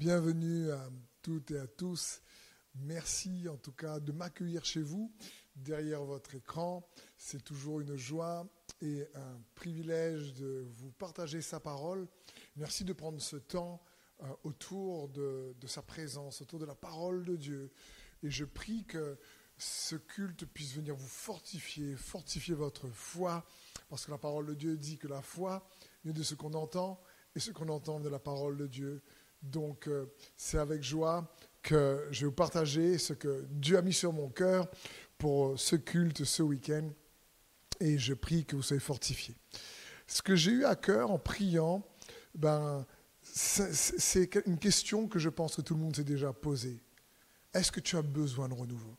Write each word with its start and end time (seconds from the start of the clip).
Bienvenue 0.00 0.70
à 0.70 0.88
toutes 1.20 1.50
et 1.50 1.58
à 1.58 1.66
tous. 1.66 2.22
Merci 2.74 3.46
en 3.50 3.58
tout 3.58 3.72
cas 3.72 4.00
de 4.00 4.12
m'accueillir 4.12 4.64
chez 4.64 4.80
vous, 4.80 5.12
derrière 5.54 6.04
votre 6.04 6.34
écran. 6.34 6.88
C'est 7.18 7.44
toujours 7.44 7.80
une 7.80 7.96
joie 7.96 8.48
et 8.80 9.06
un 9.14 9.42
privilège 9.54 10.32
de 10.32 10.66
vous 10.78 10.90
partager 10.92 11.42
sa 11.42 11.60
parole. 11.60 12.08
Merci 12.56 12.84
de 12.84 12.94
prendre 12.94 13.20
ce 13.20 13.36
temps 13.36 13.82
euh, 14.22 14.26
autour 14.44 15.10
de, 15.10 15.54
de 15.60 15.66
sa 15.66 15.82
présence, 15.82 16.40
autour 16.40 16.58
de 16.58 16.64
la 16.64 16.74
parole 16.74 17.22
de 17.26 17.36
Dieu. 17.36 17.70
Et 18.22 18.30
je 18.30 18.46
prie 18.46 18.86
que 18.86 19.18
ce 19.58 19.96
culte 19.96 20.46
puisse 20.46 20.72
venir 20.72 20.96
vous 20.96 21.08
fortifier, 21.08 21.94
fortifier 21.94 22.54
votre 22.54 22.88
foi, 22.88 23.44
parce 23.90 24.06
que 24.06 24.10
la 24.12 24.16
parole 24.16 24.46
de 24.46 24.54
Dieu 24.54 24.78
dit 24.78 24.96
que 24.96 25.08
la 25.08 25.20
foi 25.20 25.68
vient 26.04 26.14
de 26.14 26.22
ce 26.22 26.34
qu'on 26.34 26.54
entend 26.54 27.02
et 27.36 27.40
ce 27.40 27.50
qu'on 27.50 27.68
entend 27.68 28.00
de 28.00 28.08
la 28.08 28.18
parole 28.18 28.56
de 28.56 28.66
Dieu. 28.66 29.02
Donc 29.42 29.86
euh, 29.88 30.06
c'est 30.36 30.58
avec 30.58 30.82
joie 30.82 31.34
que 31.62 32.06
je 32.10 32.20
vais 32.20 32.26
vous 32.26 32.32
partager 32.32 32.98
ce 32.98 33.12
que 33.12 33.46
Dieu 33.50 33.76
a 33.76 33.82
mis 33.82 33.92
sur 33.92 34.12
mon 34.12 34.28
cœur 34.28 34.68
pour 35.18 35.58
ce 35.58 35.76
culte 35.76 36.24
ce 36.24 36.42
week-end 36.42 36.88
et 37.80 37.98
je 37.98 38.14
prie 38.14 38.44
que 38.44 38.56
vous 38.56 38.62
soyez 38.62 38.80
fortifiés. 38.80 39.36
Ce 40.06 40.22
que 40.22 40.34
j'ai 40.34 40.50
eu 40.50 40.64
à 40.64 40.74
cœur 40.74 41.10
en 41.10 41.18
priant, 41.18 41.86
ben, 42.34 42.86
c'est 43.22 44.28
une 44.46 44.58
question 44.58 45.06
que 45.06 45.18
je 45.18 45.28
pense 45.28 45.56
que 45.56 45.62
tout 45.62 45.74
le 45.74 45.80
monde 45.80 45.96
s'est 45.96 46.04
déjà 46.04 46.32
posée. 46.32 46.82
Est-ce 47.54 47.70
que 47.70 47.80
tu 47.80 47.96
as 47.96 48.02
besoin 48.02 48.48
de 48.48 48.54
renouveau? 48.54 48.96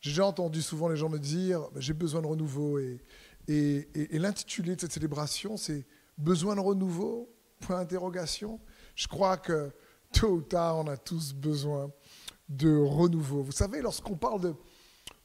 J'ai 0.00 0.10
déjà 0.10 0.26
entendu 0.26 0.62
souvent 0.62 0.88
les 0.88 0.96
gens 0.96 1.08
me 1.08 1.18
dire, 1.18 1.70
ben, 1.72 1.80
j'ai 1.80 1.92
besoin 1.92 2.22
de 2.22 2.26
renouveau. 2.26 2.78
Et, 2.78 3.00
et 3.48 4.18
l'intitulé 4.18 4.74
de 4.74 4.80
cette 4.80 4.92
célébration, 4.92 5.56
c'est 5.56 5.86
Besoin 6.18 6.56
de 6.56 6.60
renouveau? 6.60 7.30
Point 7.60 7.80
d'interrogation. 7.80 8.60
Je 8.96 9.06
crois 9.06 9.36
que 9.36 9.70
tôt 10.12 10.30
ou 10.30 10.42
tard, 10.42 10.78
on 10.78 10.88
a 10.88 10.96
tous 10.96 11.32
besoin 11.32 11.90
de 12.48 12.76
renouveau. 12.76 13.42
Vous 13.42 13.52
savez, 13.52 13.80
lorsqu'on 13.80 14.16
parle 14.16 14.40
de 14.40 14.54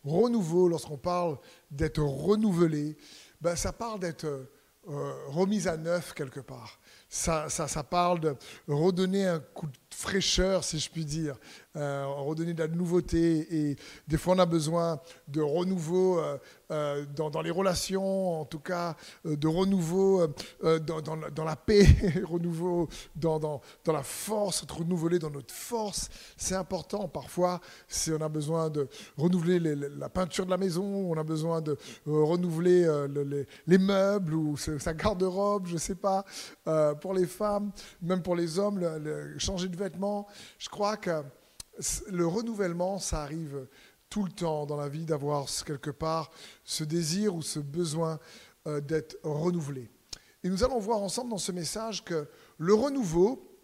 renouveau, 0.03 0.67
lorsqu'on 0.67 0.97
parle 0.97 1.37
d'être 1.69 2.01
renouvelé, 2.03 2.97
ben, 3.39 3.55
ça 3.55 3.71
parle 3.71 4.01
d'être 4.01 4.25
euh, 4.25 5.13
remis 5.27 5.67
à 5.67 5.77
neuf 5.77 6.13
quelque 6.13 6.39
part. 6.41 6.79
Ça, 7.07 7.49
ça, 7.49 7.67
ça, 7.67 7.83
parle 7.83 8.19
de 8.19 8.35
redonner 8.67 9.25
un 9.25 9.39
coup 9.39 9.67
de 9.67 9.90
fraîcheur, 10.01 10.63
si 10.63 10.79
je 10.79 10.89
puis 10.89 11.05
dire, 11.05 11.37
euh, 11.77 12.05
redonner 12.05 12.53
de 12.53 12.63
la 12.63 12.67
nouveauté. 12.67 13.47
Et 13.49 13.77
des 14.05 14.17
fois, 14.17 14.33
on 14.35 14.39
a 14.39 14.45
besoin 14.45 14.99
de 15.29 15.39
renouveau 15.39 16.19
euh, 16.19 16.37
euh, 16.71 17.05
dans, 17.15 17.29
dans, 17.29 17.41
les 17.41 17.49
relations, 17.49 18.41
en 18.41 18.45
tout 18.45 18.59
cas, 18.59 18.97
de 19.23 19.47
renouveau 19.47 20.27
dans, 20.61 21.01
dans, 21.01 21.43
la 21.45 21.55
paix, 21.55 21.85
renouveau 22.25 22.89
dans, 23.15 23.61
la 23.87 24.03
force, 24.03 24.63
être 24.63 24.79
renouvelé 24.79 25.17
dans 25.17 25.29
notre 25.29 25.53
force. 25.53 26.09
C'est 26.35 26.55
important. 26.55 27.07
Parfois, 27.07 27.61
on 28.09 28.21
a 28.21 28.29
besoin 28.29 28.69
de 28.69 28.89
renouveler 29.15 29.59
la 29.59 30.09
peinture 30.09 30.45
de 30.45 30.51
la 30.51 30.57
maison, 30.57 30.83
on 30.83 31.17
a 31.17 31.23
besoin 31.23 31.61
de 31.61 31.77
renouveler 32.05 32.85
les, 33.13 33.45
les, 33.67 33.77
meubles 33.77 34.33
ou 34.33 34.57
sa 34.57 34.93
garde-robe, 34.93 35.67
je 35.67 35.73
ne 35.73 35.79
sais 35.79 35.95
pas, 35.95 36.25
pour 36.99 37.13
les 37.13 37.27
femmes, 37.27 37.71
même 38.01 38.21
pour 38.21 38.35
les 38.35 38.59
hommes, 38.59 38.81
changer 39.37 39.67
de 39.67 39.77
vêtements. 39.77 39.90
Je 40.57 40.69
crois 40.69 40.97
que 40.97 41.23
le 42.07 42.27
renouvellement, 42.27 42.99
ça 42.99 43.21
arrive 43.23 43.67
tout 44.09 44.23
le 44.23 44.31
temps 44.31 44.65
dans 44.65 44.75
la 44.75 44.89
vie 44.89 45.05
d'avoir 45.05 45.47
quelque 45.65 45.89
part 45.89 46.31
ce 46.63 46.83
désir 46.83 47.33
ou 47.35 47.41
ce 47.41 47.59
besoin 47.59 48.19
euh, 48.67 48.81
d'être 48.81 49.17
renouvelé. 49.23 49.89
Et 50.43 50.49
nous 50.49 50.63
allons 50.63 50.79
voir 50.79 50.99
ensemble 50.99 51.29
dans 51.29 51.37
ce 51.37 51.51
message 51.51 52.03
que 52.03 52.27
le 52.57 52.73
renouveau, 52.73 53.57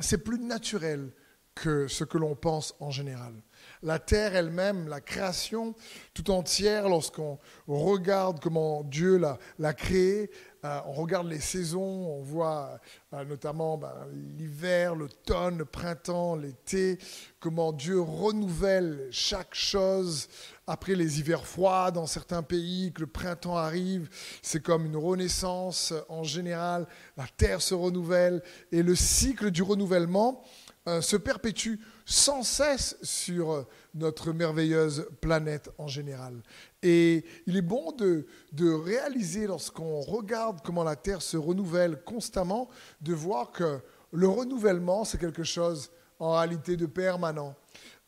c'est 0.00 0.18
plus 0.18 0.38
naturel 0.38 1.12
que 1.54 1.88
ce 1.88 2.04
que 2.04 2.18
l'on 2.18 2.34
pense 2.34 2.74
en 2.80 2.90
général. 2.90 3.34
La 3.82 3.98
terre 3.98 4.34
elle-même, 4.34 4.88
la 4.88 5.00
création 5.00 5.74
tout 6.14 6.30
entière, 6.30 6.88
lorsqu'on 6.88 7.38
regarde 7.66 8.40
comment 8.40 8.82
Dieu 8.84 9.20
l'a 9.58 9.74
créée, 9.74 10.30
euh, 10.66 10.80
on 10.86 10.92
regarde 10.92 11.28
les 11.28 11.38
saisons, 11.38 11.80
on 11.80 12.22
voit 12.22 12.80
euh, 13.12 13.24
notamment 13.24 13.78
ben, 13.78 13.92
l'hiver, 14.36 14.96
l'automne, 14.96 15.58
le 15.58 15.64
printemps, 15.64 16.34
l'été, 16.34 16.98
comment 17.38 17.72
Dieu 17.72 18.00
renouvelle 18.00 19.06
chaque 19.12 19.54
chose 19.54 20.28
après 20.66 20.96
les 20.96 21.20
hivers 21.20 21.46
froids 21.46 21.92
dans 21.92 22.06
certains 22.06 22.42
pays, 22.42 22.92
que 22.92 23.02
le 23.02 23.06
printemps 23.06 23.56
arrive, 23.56 24.08
c'est 24.42 24.60
comme 24.60 24.86
une 24.86 24.96
renaissance 24.96 25.94
en 26.08 26.24
général, 26.24 26.88
la 27.16 27.26
terre 27.36 27.62
se 27.62 27.74
renouvelle 27.74 28.42
et 28.72 28.82
le 28.82 28.96
cycle 28.96 29.52
du 29.52 29.62
renouvellement 29.62 30.42
euh, 30.88 31.00
se 31.00 31.16
perpétue 31.16 31.76
sans 32.04 32.42
cesse 32.42 32.96
sur 33.02 33.66
notre 33.94 34.32
merveilleuse 34.32 35.08
planète 35.20 35.70
en 35.78 35.88
général. 35.88 36.42
Et 36.82 37.24
il 37.46 37.56
est 37.56 37.62
bon 37.62 37.92
de, 37.92 38.26
de 38.52 38.70
réaliser, 38.70 39.46
lorsqu'on 39.46 40.00
regarde 40.00 40.60
comment 40.64 40.84
la 40.84 40.96
Terre 40.96 41.22
se 41.22 41.36
renouvelle 41.36 42.02
constamment, 42.04 42.68
de 43.00 43.14
voir 43.14 43.50
que 43.50 43.80
le 44.12 44.28
renouvellement, 44.28 45.04
c'est 45.04 45.18
quelque 45.18 45.44
chose 45.44 45.90
en 46.18 46.32
réalité 46.36 46.76
de 46.76 46.86
permanent. 46.86 47.54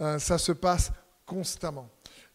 Euh, 0.00 0.18
ça 0.18 0.38
se 0.38 0.52
passe 0.52 0.92
constamment. 1.26 1.88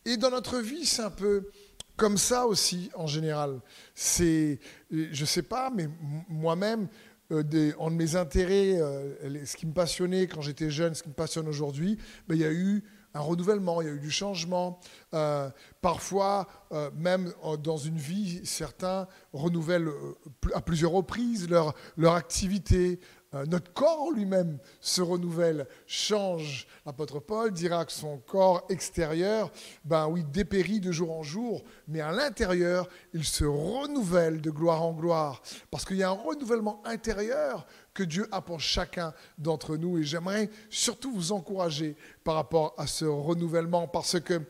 Et 0.06 0.18
dans 0.18 0.30
notre 0.30 0.60
vie, 0.60 0.86
c'est 0.86 1.02
un 1.02 1.10
peu 1.10 1.50
comme 1.96 2.18
ça 2.18 2.46
aussi 2.46 2.90
en 2.96 3.08
général. 3.08 3.60
C'est, 3.96 4.60
je 4.92 5.22
ne 5.22 5.26
sais 5.26 5.44
pas, 5.44 5.70
mais 5.74 5.88
moi-même, 6.28 6.88
des, 7.30 7.74
en 7.76 7.90
de 7.90 7.96
mes 7.96 8.16
intérêts, 8.16 8.80
euh, 8.80 9.46
ce 9.46 9.56
qui 9.56 9.66
me 9.66 9.74
passionnait 9.74 10.28
quand 10.28 10.42
j'étais 10.42 10.70
jeune, 10.70 10.94
ce 10.94 11.04
qui 11.04 11.10
me 11.10 11.14
passionne 11.14 11.48
aujourd'hui, 11.48 11.98
ben, 12.28 12.36
il 12.36 12.42
y 12.42 12.46
a 12.46 12.52
eu 12.52 12.84
un 13.14 13.20
renouvellement, 13.20 13.82
il 13.82 13.88
y 13.88 13.92
a 13.92 13.94
eu 13.94 14.00
du 14.00 14.12
changement. 14.12 14.80
Euh, 15.14 15.50
parfois, 15.82 16.48
euh, 16.72 16.90
même 16.96 17.32
dans 17.64 17.78
une 17.78 17.98
vie, 17.98 18.42
certains 18.44 19.08
renouvellent 19.34 19.90
euh, 19.90 20.16
à 20.54 20.62
plusieurs 20.62 20.92
reprises 20.92 21.50
leur, 21.50 21.74
leur 21.98 22.14
activité. 22.16 23.00
Euh, 23.34 23.46
notre 23.46 23.72
corps 23.74 24.12
lui-même 24.12 24.60
se 24.80 25.02
renouvelle, 25.02 25.68
change. 25.88 26.68
L'apôtre 26.86 27.20
Paul 27.20 27.52
dira 27.52 27.86
que 27.86 27.92
son 27.92 28.18
corps 28.18 28.66
extérieur, 28.70 29.52
ben 29.84 30.08
oui, 30.08 30.24
dépérit 30.24 30.80
de 30.80 30.92
jour 30.92 31.12
en 31.12 31.24
jour, 31.24 31.64
mais 31.88 32.02
à 32.02 32.12
l'intérieur, 32.12 32.88
il 33.14 33.24
se 33.24 33.46
renouvelle 33.46 34.42
de 34.42 34.52
gloire 34.52 34.84
en 34.84 34.94
gloire. 34.94 35.42
Parce 35.72 35.86
qu'il 35.86 35.98
y 35.98 36.04
a 36.04 36.10
un 36.10 36.12
renouvellement 36.12 36.82
intérieur 36.86 37.66
que 37.94 38.04
Dieu 38.04 38.28
a 38.32 38.42
pour 38.42 38.60
chacun 38.60 39.14
d'entre 39.38 39.78
nous. 39.78 39.98
Et 39.98 40.04
j'aimerais 40.04 40.50
surtout 40.70 41.12
vous 41.12 41.32
encourager 41.32 41.96
par 42.24 42.36
rapport 42.36 42.74
à 42.78 42.88
ce 42.88 43.06
renouvellement, 43.06 43.88
parce 43.88 44.20
que 44.20 44.42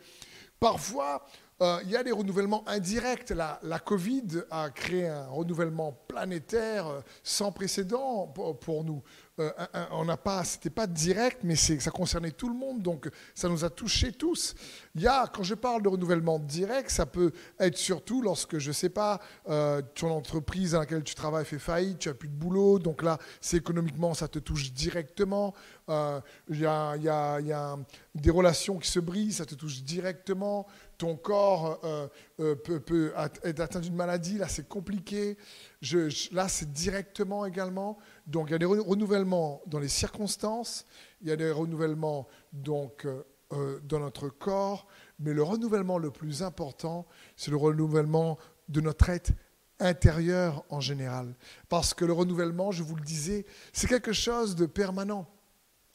parfois, 0.60 1.26
euh, 1.62 1.78
il 1.84 1.90
y 1.90 1.96
a 1.96 2.02
des 2.02 2.12
renouvellements 2.12 2.64
indirects. 2.66 3.30
La, 3.30 3.78
Covid 3.78 4.42
a 4.50 4.70
créé 4.70 5.06
un 5.06 5.26
renouvellement 5.26 5.92
planétaire 6.08 6.86
euh, 6.86 7.00
sans 7.22 7.52
précédent 7.52 8.26
pour, 8.60 8.84
nous. 8.84 9.02
Euh, 9.40 9.50
on 9.90 10.04
n'a 10.04 10.16
pas, 10.16 10.44
c'était 10.44 10.70
pas 10.70 10.86
direct, 10.86 11.40
mais 11.42 11.56
ça 11.56 11.90
concernait 11.90 12.30
tout 12.30 12.48
le 12.48 12.54
monde, 12.54 12.82
donc 12.82 13.10
ça 13.34 13.48
nous 13.48 13.64
a 13.64 13.70
touchés 13.70 14.12
tous. 14.12 14.54
Il 14.94 15.02
y 15.02 15.08
a, 15.08 15.26
quand 15.26 15.42
je 15.42 15.54
parle 15.54 15.82
de 15.82 15.88
renouvellement 15.88 16.38
direct, 16.38 16.90
ça 16.90 17.04
peut 17.04 17.32
être 17.58 17.76
surtout 17.76 18.22
lorsque, 18.22 18.58
je 18.58 18.70
sais 18.70 18.90
pas, 18.90 19.20
euh, 19.48 19.82
ton 19.94 20.10
entreprise 20.10 20.72
dans 20.72 20.80
laquelle 20.80 21.02
tu 21.02 21.16
travailles 21.16 21.44
fait 21.44 21.58
faillite, 21.58 21.98
tu 21.98 22.08
as 22.08 22.14
plus 22.14 22.28
de 22.28 22.34
boulot, 22.34 22.78
donc 22.78 23.02
là, 23.02 23.18
c'est 23.40 23.56
économiquement, 23.56 24.14
ça 24.14 24.28
te 24.28 24.38
touche 24.38 24.72
directement. 24.72 25.52
Euh, 25.88 26.20
il 26.48 26.58
y, 26.58 26.60
y 26.60 26.66
a 26.68 27.76
des 28.14 28.30
relations 28.30 28.78
qui 28.78 28.88
se 28.88 29.00
brisent, 29.00 29.38
ça 29.38 29.46
te 29.46 29.56
touche 29.56 29.82
directement. 29.82 30.66
Ton 30.98 31.16
corps 31.16 31.80
euh, 31.84 32.08
euh, 32.40 32.54
peut, 32.54 33.12
être 33.42 33.60
atteint 33.60 33.80
d'une 33.80 33.94
maladie, 33.94 34.38
là, 34.38 34.48
c'est 34.48 34.68
compliqué. 34.68 35.36
Je, 35.82 36.34
là, 36.34 36.48
c'est 36.48 36.72
directement 36.72 37.46
également. 37.46 37.98
Donc, 38.26 38.48
il 38.48 38.52
y 38.52 38.54
a 38.54 38.58
des 38.58 38.64
renouvellements 38.64 39.62
dans 39.66 39.78
les 39.78 39.88
circonstances, 39.88 40.86
il 41.20 41.28
y 41.28 41.32
a 41.32 41.36
des 41.36 41.50
renouvellements 41.50 42.26
donc, 42.52 43.06
euh, 43.52 43.80
dans 43.84 44.00
notre 44.00 44.28
corps, 44.28 44.86
mais 45.18 45.32
le 45.32 45.42
renouvellement 45.42 45.98
le 45.98 46.10
plus 46.10 46.42
important, 46.42 47.06
c'est 47.36 47.50
le 47.50 47.56
renouvellement 47.56 48.38
de 48.68 48.80
notre 48.80 49.10
être 49.10 49.32
intérieur 49.78 50.64
en 50.70 50.80
général. 50.80 51.34
Parce 51.68 51.94
que 51.94 52.04
le 52.04 52.12
renouvellement, 52.12 52.72
je 52.72 52.82
vous 52.82 52.96
le 52.96 53.02
disais, 53.02 53.44
c'est 53.72 53.86
quelque 53.86 54.12
chose 54.12 54.56
de 54.56 54.66
permanent. 54.66 55.28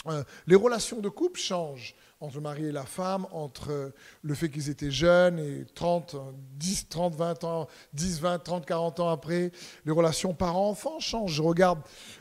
Euh, 0.07 0.23
les 0.47 0.55
relations 0.55 0.99
de 0.99 1.09
couple 1.09 1.39
changent 1.39 1.95
entre 2.21 2.35
le 2.35 2.41
mari 2.41 2.65
et 2.65 2.71
la 2.71 2.85
femme, 2.85 3.25
entre 3.31 3.93
le 4.21 4.33
fait 4.33 4.49
qu'ils 4.49 4.69
étaient 4.69 4.91
jeunes 4.91 5.39
et 5.39 5.65
30, 5.73 6.17
10, 6.57 6.89
30, 6.89 7.15
20 7.15 7.43
ans, 7.45 7.67
10, 7.93 8.19
20, 8.19 8.39
30, 8.39 8.65
40 8.65 8.99
ans 8.99 9.09
après, 9.09 9.51
les 9.85 9.91
relations 9.91 10.33
parents-enfants 10.33 10.99
changent. 10.99 11.33
Je 11.33 11.41
regarde 11.41 11.79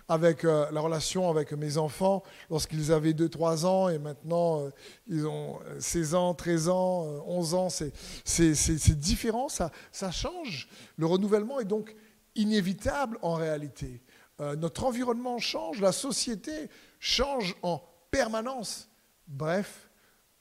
avec 0.08 0.44
euh, 0.44 0.66
la 0.70 0.80
relation 0.80 1.28
avec 1.28 1.52
mes 1.52 1.78
enfants 1.78 2.22
lorsqu'ils 2.48 2.92
avaient 2.92 3.12
2, 3.12 3.28
3 3.28 3.66
ans 3.66 3.88
et 3.88 3.98
maintenant 3.98 4.60
euh, 4.60 4.70
ils 5.08 5.26
ont 5.26 5.58
16 5.80 6.14
ans, 6.14 6.34
13 6.34 6.68
ans, 6.68 7.22
11 7.26 7.54
ans, 7.54 7.68
c'est 7.68 8.98
différent, 8.98 9.48
ça, 9.48 9.72
ça 9.90 10.12
change. 10.12 10.68
Le 10.96 11.06
renouvellement 11.06 11.58
est 11.58 11.64
donc 11.64 11.96
inévitable 12.36 13.18
en 13.22 13.34
réalité. 13.34 14.00
euh, 14.40 14.54
notre 14.54 14.84
environnement 14.84 15.38
change, 15.38 15.80
la 15.80 15.90
société 15.92 16.68
change 16.98 17.54
en 17.62 17.82
permanence. 18.10 18.88
Bref, 19.26 19.90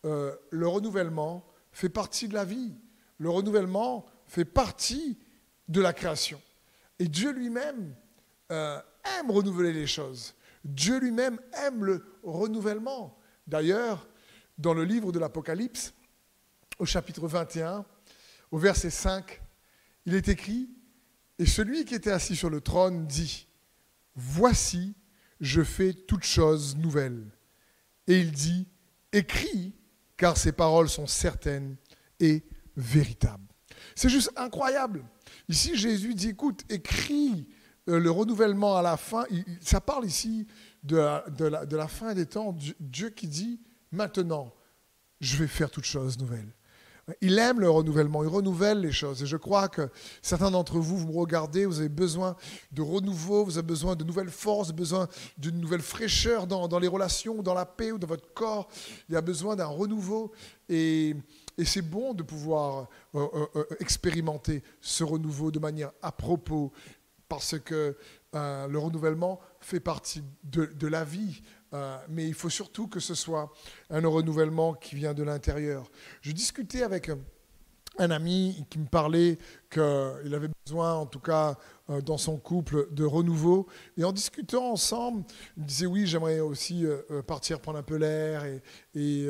euh, 0.05 0.35
le 0.49 0.67
renouvellement 0.67 1.45
fait 1.71 1.89
partie 1.89 2.27
de 2.27 2.33
la 2.33 2.45
vie. 2.45 2.73
Le 3.17 3.29
renouvellement 3.29 4.05
fait 4.25 4.45
partie 4.45 5.17
de 5.67 5.81
la 5.81 5.93
création. 5.93 6.41
Et 6.99 7.07
Dieu 7.07 7.31
lui-même 7.31 7.95
euh, 8.51 8.79
aime 9.19 9.31
renouveler 9.31 9.73
les 9.73 9.87
choses. 9.87 10.33
Dieu 10.63 10.99
lui-même 10.99 11.39
aime 11.65 11.83
le 11.83 12.05
renouvellement. 12.23 13.17
D'ailleurs, 13.45 14.07
dans 14.57 14.73
le 14.73 14.83
livre 14.83 15.11
de 15.11 15.19
l'Apocalypse, 15.19 15.93
au 16.79 16.85
chapitre 16.85 17.27
21, 17.27 17.85
au 18.51 18.57
verset 18.57 18.89
5, 18.89 19.41
il 20.05 20.15
est 20.15 20.27
écrit, 20.27 20.69
Et 21.39 21.45
celui 21.45 21.85
qui 21.85 21.95
était 21.95 22.11
assis 22.11 22.35
sur 22.35 22.49
le 22.49 22.61
trône 22.61 23.05
dit, 23.05 23.47
Voici, 24.15 24.95
je 25.39 25.61
fais 25.61 25.93
toutes 25.93 26.23
choses 26.23 26.75
nouvelles. 26.77 27.25
Et 28.07 28.19
il 28.19 28.31
dit, 28.31 28.67
Écris, 29.11 29.73
car 30.15 30.37
ces 30.37 30.51
paroles 30.51 30.89
sont 30.89 31.07
certaines 31.07 31.75
et 32.19 32.43
véritables. 32.75 33.47
C'est 33.95 34.09
juste 34.09 34.31
incroyable. 34.35 35.03
Ici, 35.49 35.75
Jésus 35.75 36.13
dit, 36.13 36.29
écoute, 36.29 36.63
écris 36.69 37.47
euh, 37.89 37.99
le 37.99 38.11
renouvellement 38.11 38.75
à 38.75 38.81
la 38.81 38.97
fin. 38.97 39.25
Ça 39.61 39.81
parle 39.81 40.05
ici 40.05 40.47
de 40.83 40.97
la, 40.97 41.65
de 41.65 41.75
la 41.75 41.87
fin 41.87 42.13
des 42.13 42.25
temps. 42.25 42.55
Dieu 42.79 43.09
qui 43.09 43.27
dit, 43.27 43.59
maintenant, 43.91 44.53
je 45.19 45.37
vais 45.37 45.47
faire 45.47 45.69
toutes 45.69 45.85
choses 45.85 46.17
nouvelles. 46.17 46.53
Il 47.21 47.39
aime 47.39 47.61
le 47.61 47.69
renouvellement, 47.69 48.21
il 48.21 48.27
renouvelle 48.27 48.81
les 48.81 48.91
choses. 48.91 49.23
Et 49.23 49.25
je 49.25 49.37
crois 49.37 49.69
que 49.69 49.89
certains 50.21 50.51
d'entre 50.51 50.77
vous, 50.77 50.97
vous 50.97 51.07
me 51.07 51.17
regardez, 51.17 51.65
vous 51.65 51.79
avez 51.79 51.87
besoin 51.87 52.35
de 52.73 52.81
renouveau, 52.81 53.45
vous 53.45 53.57
avez 53.57 53.65
besoin 53.65 53.95
de 53.95 54.03
nouvelles 54.03 54.29
forces, 54.29 54.73
besoin 54.73 55.07
d'une 55.37 55.59
nouvelle 55.59 55.81
fraîcheur 55.81 56.47
dans, 56.47 56.79
les 56.79 56.87
relations, 56.87 57.41
dans 57.41 57.53
la 57.53 57.65
paix 57.65 57.93
ou 57.93 57.97
dans 57.97 58.07
votre 58.07 58.33
corps. 58.33 58.67
Il 59.07 59.13
y 59.13 59.15
a 59.15 59.21
besoin 59.21 59.55
d'un 59.55 59.67
renouveau. 59.67 60.33
Et, 60.67 61.15
c'est 61.63 61.81
bon 61.81 62.13
de 62.13 62.21
pouvoir 62.21 62.87
euh, 63.15 63.25
euh, 63.33 63.45
euh, 63.55 63.65
expérimenter 63.79 64.61
ce 64.79 65.03
renouveau 65.03 65.49
de 65.49 65.57
manière 65.57 65.91
à 66.03 66.11
propos, 66.11 66.71
parce 67.27 67.57
que 67.57 67.97
le 68.33 68.77
renouvellement 68.77 69.39
fait 69.59 69.79
partie 69.79 70.21
de 70.43 70.87
la 70.87 71.03
vie. 71.03 71.41
Euh, 71.73 71.97
mais 72.09 72.27
il 72.27 72.33
faut 72.33 72.49
surtout 72.49 72.87
que 72.87 72.99
ce 72.99 73.13
soit 73.13 73.51
un 73.89 74.05
renouvellement 74.07 74.73
qui 74.73 74.95
vient 74.95 75.13
de 75.13 75.23
l'intérieur. 75.23 75.89
Je 76.21 76.31
discutais 76.31 76.83
avec 76.83 77.11
un 77.99 78.11
ami 78.11 78.65
qui 78.69 78.79
me 78.79 78.85
parlait 78.85 79.37
qu'il 79.69 79.81
avait 79.81 80.49
besoin, 80.65 80.93
en 80.93 81.05
tout 81.05 81.19
cas 81.19 81.57
euh, 81.89 81.99
dans 81.99 82.17
son 82.17 82.37
couple, 82.37 82.87
de 82.91 83.03
renouveau. 83.03 83.67
Et 83.97 84.03
en 84.03 84.13
discutant 84.13 84.71
ensemble, 84.71 85.25
il 85.57 85.63
me 85.63 85.67
disait 85.67 85.85
oui, 85.87 86.05
j'aimerais 86.05 86.39
aussi 86.39 86.85
euh, 86.85 87.21
partir 87.23 87.59
prendre 87.59 87.79
un 87.79 87.83
peu 87.83 87.95
l'air 87.95 88.45
et, 88.45 88.61
et 88.95 89.29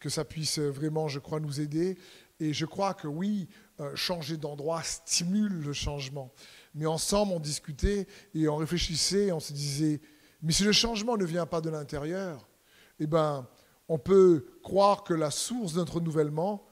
que 0.00 0.08
ça 0.08 0.24
puisse 0.24 0.58
vraiment, 0.58 1.08
je 1.08 1.18
crois, 1.18 1.40
nous 1.40 1.60
aider. 1.60 1.98
Et 2.38 2.52
je 2.52 2.66
crois 2.66 2.92
que 2.94 3.08
oui, 3.08 3.48
changer 3.94 4.36
d'endroit 4.36 4.82
stimule 4.82 5.52
le 5.52 5.72
changement. 5.72 6.32
Mais 6.74 6.86
ensemble, 6.86 7.32
on 7.32 7.40
discutait 7.40 8.06
et 8.34 8.48
on 8.48 8.56
réfléchissait, 8.56 9.26
et 9.26 9.32
on 9.32 9.40
se 9.40 9.54
disait, 9.54 10.00
mais 10.46 10.52
si 10.52 10.62
le 10.62 10.70
changement 10.70 11.16
ne 11.16 11.24
vient 11.24 11.44
pas 11.44 11.60
de 11.60 11.70
l'intérieur, 11.70 12.46
eh 13.00 13.08
ben, 13.08 13.48
on 13.88 13.98
peut 13.98 14.46
croire 14.62 15.02
que 15.02 15.12
la 15.12 15.32
source 15.32 15.72
de 15.72 15.80
notre 15.80 15.96
renouvellement, 15.96 16.64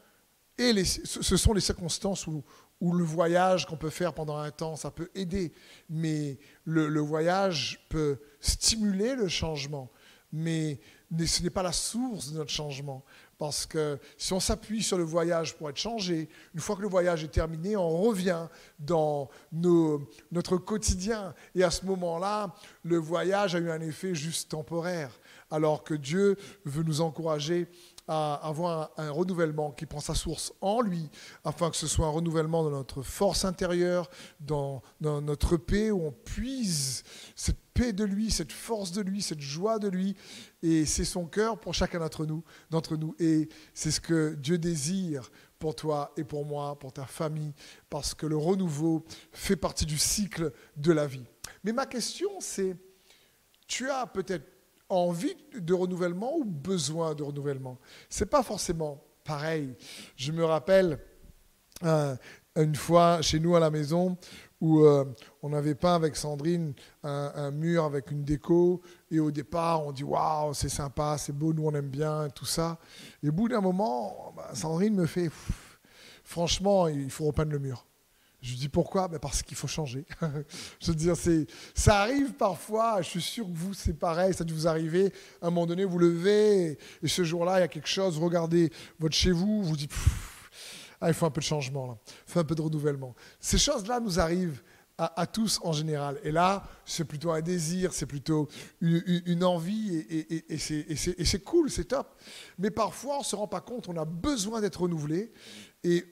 ce 0.56 1.36
sont 1.36 1.52
les 1.52 1.60
circonstances 1.60 2.28
où, 2.28 2.44
le 2.80 3.02
voyage 3.02 3.66
qu'on 3.66 3.76
peut 3.76 3.90
faire 3.90 4.14
pendant 4.14 4.36
un 4.36 4.52
temps, 4.52 4.76
ça 4.76 4.92
peut 4.92 5.10
aider. 5.16 5.52
Mais 5.90 6.38
le, 6.64 7.00
voyage 7.00 7.84
peut 7.88 8.20
stimuler 8.38 9.16
le 9.16 9.26
changement. 9.26 9.90
Mais 10.30 10.78
ce 11.26 11.42
n'est 11.42 11.50
pas 11.50 11.64
la 11.64 11.72
source 11.72 12.30
de 12.30 12.38
notre 12.38 12.52
changement. 12.52 13.04
Parce 13.38 13.66
que 13.66 13.98
si 14.16 14.32
on 14.32 14.40
s'appuie 14.40 14.82
sur 14.82 14.96
le 14.96 15.04
voyage 15.04 15.56
pour 15.56 15.68
être 15.68 15.76
changé, 15.76 16.28
une 16.54 16.60
fois 16.60 16.76
que 16.76 16.82
le 16.82 16.88
voyage 16.88 17.24
est 17.24 17.28
terminé, 17.28 17.76
on 17.76 17.98
revient 18.02 18.46
dans 18.78 19.28
notre 19.52 20.56
quotidien. 20.56 21.34
Et 21.54 21.64
à 21.64 21.70
ce 21.70 21.84
moment-là, 21.86 22.54
le 22.82 22.96
voyage 22.96 23.54
a 23.54 23.58
eu 23.58 23.70
un 23.70 23.80
effet 23.80 24.14
juste 24.14 24.50
temporaire. 24.50 25.10
Alors 25.50 25.84
que 25.84 25.94
Dieu 25.94 26.36
veut 26.64 26.82
nous 26.82 27.00
encourager 27.00 27.68
à 28.06 28.34
avoir 28.46 28.90
un, 28.96 29.10
renouvellement 29.10 29.70
qui 29.70 29.86
prend 29.86 30.00
sa 30.00 30.14
source 30.14 30.52
en 30.60 30.80
lui, 30.80 31.08
afin 31.44 31.70
que 31.70 31.76
ce 31.76 31.86
soit 31.86 32.06
un 32.06 32.10
renouvellement 32.10 32.64
de 32.64 32.70
notre 32.70 33.02
force 33.02 33.44
intérieure, 33.44 34.10
dans, 34.40 34.82
notre 35.00 35.56
paix, 35.56 35.90
où 35.90 36.06
on 36.06 36.12
puise 36.12 37.02
cette 37.34 37.63
paix 37.74 37.92
de 37.92 38.04
lui, 38.04 38.30
cette 38.30 38.52
force 38.52 38.92
de 38.92 39.02
lui, 39.02 39.20
cette 39.20 39.40
joie 39.40 39.78
de 39.78 39.88
lui. 39.88 40.16
Et 40.62 40.86
c'est 40.86 41.04
son 41.04 41.26
cœur 41.26 41.58
pour 41.58 41.74
chacun 41.74 41.98
d'entre 41.98 42.24
nous, 42.24 42.42
d'entre 42.70 42.96
nous. 42.96 43.14
Et 43.18 43.48
c'est 43.74 43.90
ce 43.90 44.00
que 44.00 44.34
Dieu 44.34 44.56
désire 44.56 45.30
pour 45.58 45.74
toi 45.74 46.12
et 46.16 46.24
pour 46.24 46.46
moi, 46.46 46.78
pour 46.78 46.92
ta 46.92 47.04
famille, 47.04 47.52
parce 47.90 48.14
que 48.14 48.26
le 48.26 48.36
renouveau 48.36 49.04
fait 49.32 49.56
partie 49.56 49.86
du 49.86 49.98
cycle 49.98 50.52
de 50.76 50.92
la 50.92 51.06
vie. 51.06 51.24
Mais 51.64 51.72
ma 51.72 51.86
question, 51.86 52.30
c'est, 52.38 52.76
tu 53.66 53.90
as 53.90 54.06
peut-être 54.06 54.46
envie 54.88 55.34
de 55.54 55.74
renouvellement 55.74 56.36
ou 56.36 56.44
besoin 56.44 57.14
de 57.14 57.22
renouvellement? 57.22 57.78
C'est 58.08 58.26
pas 58.26 58.42
forcément 58.42 59.02
pareil. 59.24 59.74
Je 60.16 60.32
me 60.32 60.44
rappelle 60.44 60.98
euh, 61.82 62.14
une 62.56 62.76
fois 62.76 63.22
chez 63.22 63.40
nous 63.40 63.56
à 63.56 63.60
la 63.60 63.70
maison 63.70 64.16
où 64.64 64.82
euh, 64.82 65.04
on 65.42 65.52
avait 65.52 65.74
peint 65.74 65.94
avec 65.94 66.16
Sandrine 66.16 66.72
un, 67.02 67.50
mur 67.50 67.84
avec 67.84 68.10
une 68.10 68.24
déco 68.24 68.80
et 69.10 69.20
au 69.20 69.30
départ 69.30 69.86
on 69.86 69.92
dit 69.92 70.04
waouh 70.04 70.54
c'est 70.54 70.70
sympa, 70.70 71.16
c'est 71.18 71.34
beau, 71.34 71.52
nous 71.52 71.66
on 71.66 71.74
aime 71.74 71.90
bien 71.90 72.30
tout 72.30 72.46
ça. 72.46 72.78
Et 73.22 73.28
au 73.28 73.32
bout 73.32 73.48
d'un 73.48 73.60
moment, 73.60 74.32
bah, 74.34 74.48
Sandrine 74.54 74.94
me 74.94 75.04
fait 75.04 75.30
franchement 76.24 76.88
il 76.88 77.10
faut 77.10 77.26
repeindre 77.26 77.52
le 77.52 77.58
mur. 77.58 77.84
Je 78.40 78.54
dis 78.54 78.70
pourquoi? 78.70 79.08
Ben 79.08 79.18
Parce 79.18 79.42
qu'il 79.42 79.56
faut 79.56 79.66
changer. 79.66 80.06
je 80.80 80.90
veux 80.90 80.94
dire, 80.94 81.14
ça 81.74 82.00
arrive 82.00 82.32
parfois, 82.32 83.02
je 83.02 83.08
suis 83.08 83.22
sûr 83.22 83.46
que 83.46 83.54
vous, 83.54 83.74
c'est 83.74 83.98
pareil, 83.98 84.32
ça 84.32 84.44
vous 84.46 84.66
arriver. 84.66 85.12
À 85.42 85.46
un 85.46 85.50
moment 85.50 85.66
donné, 85.66 85.84
vous 85.84 85.98
levez, 85.98 86.78
et, 87.02 87.08
ce 87.08 87.24
jour-là, 87.24 87.58
il 87.58 87.60
y 87.60 87.64
a 87.64 87.68
quelque 87.68 87.88
chose, 87.88 88.18
regardez 88.18 88.70
votre 88.98 89.14
chez 89.14 89.32
vous, 89.32 89.62
vous 89.62 89.76
dites, 89.76 89.92
ah, 91.06 91.10
il 91.10 91.14
faut 91.14 91.26
un 91.26 91.30
peu 91.30 91.40
de 91.40 91.46
changement, 91.46 91.98
il 92.06 92.32
faut 92.32 92.40
un 92.40 92.44
peu 92.44 92.54
de 92.54 92.62
renouvellement. 92.62 93.14
Ces 93.40 93.58
choses-là 93.58 94.00
nous 94.00 94.18
arrivent 94.18 94.62
à, 94.96 95.26
tous 95.26 95.58
en 95.64 95.72
général. 95.72 96.20
Et 96.22 96.30
là, 96.30 96.62
c'est 96.84 97.04
plutôt 97.04 97.32
un 97.32 97.40
désir, 97.40 97.92
c'est 97.92 98.06
plutôt 98.06 98.48
une, 98.80 99.42
envie, 99.42 99.96
et, 99.96 100.54
et 100.54 100.56
c'est 100.56 101.44
cool, 101.44 101.68
c'est 101.68 101.86
top. 101.86 102.14
Mais 102.58 102.70
parfois, 102.70 103.16
on 103.16 103.18
ne 103.20 103.24
se 103.24 103.34
rend 103.34 103.48
pas 103.48 103.60
compte, 103.60 103.88
on 103.88 103.96
a 103.96 104.04
besoin 104.04 104.60
d'être 104.60 104.82
renouvelé, 104.82 105.32
et 105.82 106.04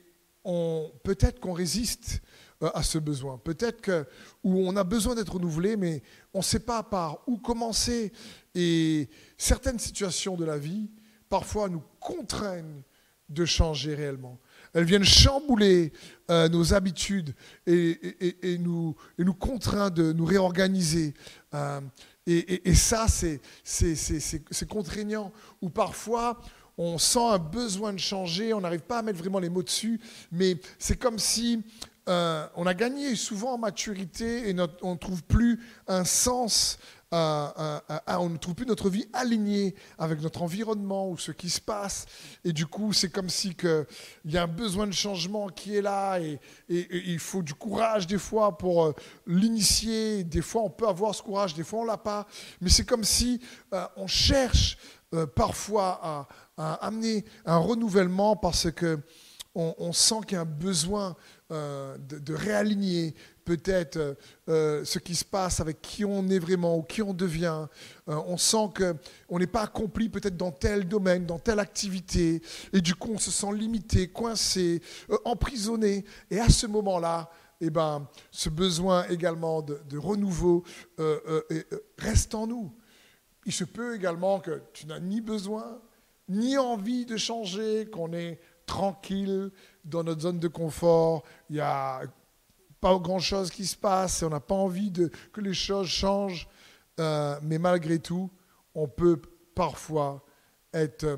peut-être 1.03 1.39
qu'on 1.39 1.53
résiste 1.53 2.21
euh, 2.61 2.69
à 2.73 2.83
ce 2.83 2.97
besoin. 2.97 3.37
Peut-être 3.37 3.81
que 3.81 4.05
où 4.43 4.59
on 4.59 4.75
a 4.75 4.83
besoin 4.83 5.15
d'être 5.15 5.33
renouvelé, 5.33 5.75
mais 5.75 6.03
on 6.33 6.39
ne 6.39 6.43
sait 6.43 6.59
pas 6.59 6.83
par 6.83 7.23
où 7.27 7.37
commencer. 7.37 8.11
Et 8.55 9.09
certaines 9.37 9.79
situations 9.79 10.35
de 10.35 10.45
la 10.45 10.57
vie, 10.57 10.89
parfois, 11.29 11.69
nous 11.69 11.83
contraignent 11.99 12.83
de 13.29 13.45
changer 13.45 13.95
réellement. 13.95 14.39
Elles 14.73 14.85
viennent 14.85 15.03
chambouler 15.03 15.93
euh, 16.31 16.49
nos 16.49 16.73
habitudes 16.73 17.33
et, 17.67 18.57
nous, 18.59 18.95
et 19.17 19.23
nous 19.23 19.33
contraint 19.33 19.89
de 19.89 20.13
nous 20.13 20.25
réorganiser. 20.25 21.13
Euh, 21.53 21.81
et, 22.25 22.73
ça, 22.73 23.07
c'est 23.07 24.67
contraignant. 24.67 25.31
Ou 25.61 25.69
parfois, 25.69 26.39
on 26.77 26.97
sent 26.97 27.19
un 27.19 27.39
besoin 27.39 27.93
de 27.93 27.99
changer, 27.99 28.53
on 28.53 28.61
n'arrive 28.61 28.81
pas 28.81 28.99
à 28.99 29.01
mettre 29.01 29.19
vraiment 29.19 29.39
les 29.39 29.49
mots 29.49 29.63
dessus, 29.63 29.99
mais 30.31 30.57
c'est 30.79 30.97
comme 30.97 31.19
si 31.19 31.61
euh, 32.09 32.47
on 32.55 32.65
a 32.65 32.73
gagné 32.73 33.15
souvent 33.15 33.53
en 33.53 33.57
maturité 33.57 34.49
et 34.49 34.55
on 34.81 34.93
ne 34.93 34.97
trouve 34.97 35.23
plus 35.23 35.59
un 35.87 36.03
sens, 36.03 36.79
on 37.13 38.29
ne 38.29 38.37
trouve 38.37 38.55
plus 38.55 38.65
notre 38.65 38.89
vie 38.89 39.07
alignée 39.13 39.75
avec 39.97 40.21
notre 40.21 40.41
environnement 40.41 41.09
ou 41.09 41.17
ce 41.17 41.31
qui 41.31 41.49
se 41.49 41.61
passe. 41.61 42.05
Et 42.43 42.53
du 42.53 42.65
coup, 42.65 42.93
c'est 42.93 43.09
comme 43.09 43.29
si 43.29 43.55
il 44.25 44.31
y 44.31 44.37
a 44.37 44.43
un 44.43 44.47
besoin 44.47 44.87
de 44.87 44.93
changement 44.93 45.47
qui 45.49 45.75
est 45.75 45.81
là 45.81 46.19
et, 46.19 46.39
il 46.69 47.19
faut 47.19 47.41
du 47.41 47.53
courage 47.53 48.07
des 48.07 48.17
fois 48.17 48.57
pour 48.57 48.85
euh, 48.85 48.93
l'initier. 49.27 50.23
Des 50.23 50.41
fois, 50.41 50.63
on 50.63 50.69
peut 50.69 50.87
avoir 50.87 51.13
ce 51.13 51.21
courage, 51.21 51.53
des 51.53 51.63
fois, 51.63 51.81
on 51.81 51.85
l'a 51.85 51.97
pas. 51.97 52.27
Mais 52.61 52.69
c'est 52.69 52.85
comme 52.85 53.03
si 53.03 53.39
euh, 53.73 53.85
on 53.97 54.07
cherche 54.07 54.77
parfois 55.35 56.27
à 56.57 56.73
amener 56.85 57.23
un 57.45 57.57
renouvellement 57.57 58.35
parce 58.35 58.71
que 58.71 58.99
on, 59.55 59.93
sent 59.93 60.15
qu'il 60.27 60.35
y 60.35 60.37
a 60.37 60.41
un 60.41 60.45
besoin 60.45 61.15
euh, 61.51 61.97
de, 61.99 62.33
réaligner 62.33 63.13
peut-être 63.43 64.17
euh, 64.49 64.85
ce 64.85 64.99
qui 64.99 65.15
se 65.15 65.25
passe 65.25 65.59
avec 65.59 65.81
qui 65.81 66.05
on 66.05 66.27
est 66.29 66.39
vraiment 66.39 66.77
ou 66.77 66.81
qui 66.81 67.01
on 67.01 67.13
devient. 67.13 67.67
Euh, 68.09 68.15
on 68.27 68.37
sent 68.37 68.69
qu'on 68.77 69.39
n'est 69.39 69.47
pas 69.47 69.63
accompli 69.63 70.09
peut-être 70.09 70.37
dans 70.37 70.51
tel 70.51 70.87
domaine, 70.87 71.25
dans 71.25 71.39
telle 71.39 71.59
activité, 71.59 72.41
et 72.71 72.81
du 72.81 72.95
coup 72.95 73.11
on 73.13 73.17
se 73.17 73.31
sent 73.31 73.53
limité, 73.53 74.07
coincé, 74.07 74.81
emprisonné. 75.25 76.05
Et 76.29 76.39
à 76.39 76.49
ce 76.49 76.67
moment-là, 76.67 77.29
eh 77.61 77.69
ben, 77.69 78.07
ce 78.31 78.49
besoin 78.49 79.07
également 79.07 79.61
de, 79.61 79.97
renouveau 79.97 80.63
euh, 80.99 81.41
reste 81.97 82.35
en 82.35 82.47
nous. 82.47 82.73
Il 83.45 83.53
se 83.53 83.63
peut 83.63 83.95
également 83.95 84.39
que 84.39 84.61
tu 84.73 84.87
n'as 84.87 84.99
ni 84.99 85.21
besoin, 85.21 85.81
ni 86.29 86.57
envie 86.57 87.05
de 87.05 87.17
changer, 87.17 87.85
qu'on 87.85 88.13
est 88.13 88.39
tranquille 88.65 89.51
dans 89.83 90.03
notre 90.03 90.21
zone 90.21 90.39
de 90.39 90.47
confort, 90.47 91.23
il 91.49 91.55
n'y 91.55 91.61
a 91.61 92.01
pas 92.83 92.99
grand-chose 92.99 93.49
qui 93.49 93.65
se 93.65 93.77
passe, 93.77 94.21
et 94.21 94.25
on 94.25 94.29
n'a 94.29 94.41
pas 94.41 94.55
envie 94.55 94.91
de, 94.91 95.09
que 95.31 95.39
les 95.39 95.53
choses 95.53 95.87
changent, 95.87 96.49
mais 96.97 97.57
malgré 97.57 97.97
tout, 97.99 98.29
on 98.75 98.89
peut 98.89 99.21
parfois 99.55 100.25
être 100.73 101.05
euh, 101.05 101.17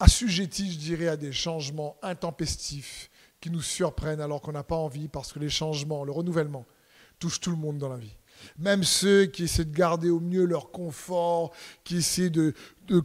assujetti, 0.00 0.72
je 0.72 0.78
dirais, 0.78 1.08
à 1.08 1.16
des 1.16 1.30
changements 1.30 1.96
intempestifs 2.02 3.10
qui 3.40 3.50
nous 3.50 3.62
surprennent 3.62 4.20
alors 4.20 4.40
qu'on 4.40 4.52
n'a 4.52 4.64
pas 4.64 4.76
envie 4.76 5.06
parce 5.08 5.32
que 5.32 5.38
les 5.38 5.50
changements, 5.50 6.04
le 6.04 6.12
renouvellement, 6.12 6.66
touchent 7.20 7.40
tout 7.40 7.50
le 7.50 7.56
monde 7.56 7.78
dans 7.78 7.90
la 7.90 7.98
vie. 7.98 8.16
Même 8.58 8.82
ceux 8.82 9.26
qui 9.26 9.44
essaient 9.44 9.64
de 9.64 9.76
garder 9.76 10.10
au 10.10 10.18
mieux 10.18 10.44
leur 10.44 10.72
confort, 10.72 11.52
qui 11.84 11.98
essaient 11.98 12.30
de, 12.30 12.54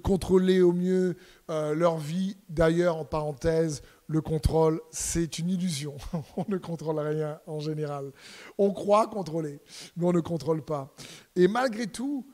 contrôler 0.02 0.62
au 0.62 0.72
mieux 0.72 1.16
euh, 1.50 1.76
leur 1.76 1.98
vie. 1.98 2.36
D'ailleurs, 2.50 2.98
en 2.98 3.06
parenthèse, 3.06 3.84
le 4.10 4.22
contrôle, 4.22 4.82
c'est 4.90 5.38
une 5.38 5.50
illusion. 5.50 5.96
on 6.36 6.46
ne 6.50 6.58
contrôle 6.58 7.00
rien 7.00 7.40
en 7.46 7.60
général. 7.60 8.12
On 8.58 8.74
croit 8.74 9.08
contrôler, 9.08 9.62
mais 9.96 10.06
on 10.08 10.12
ne 10.12 10.20
contrôle 10.20 10.66
pas. 10.66 10.92
Et 11.36 11.48
malgré 11.48 11.86
tout, 11.86 12.26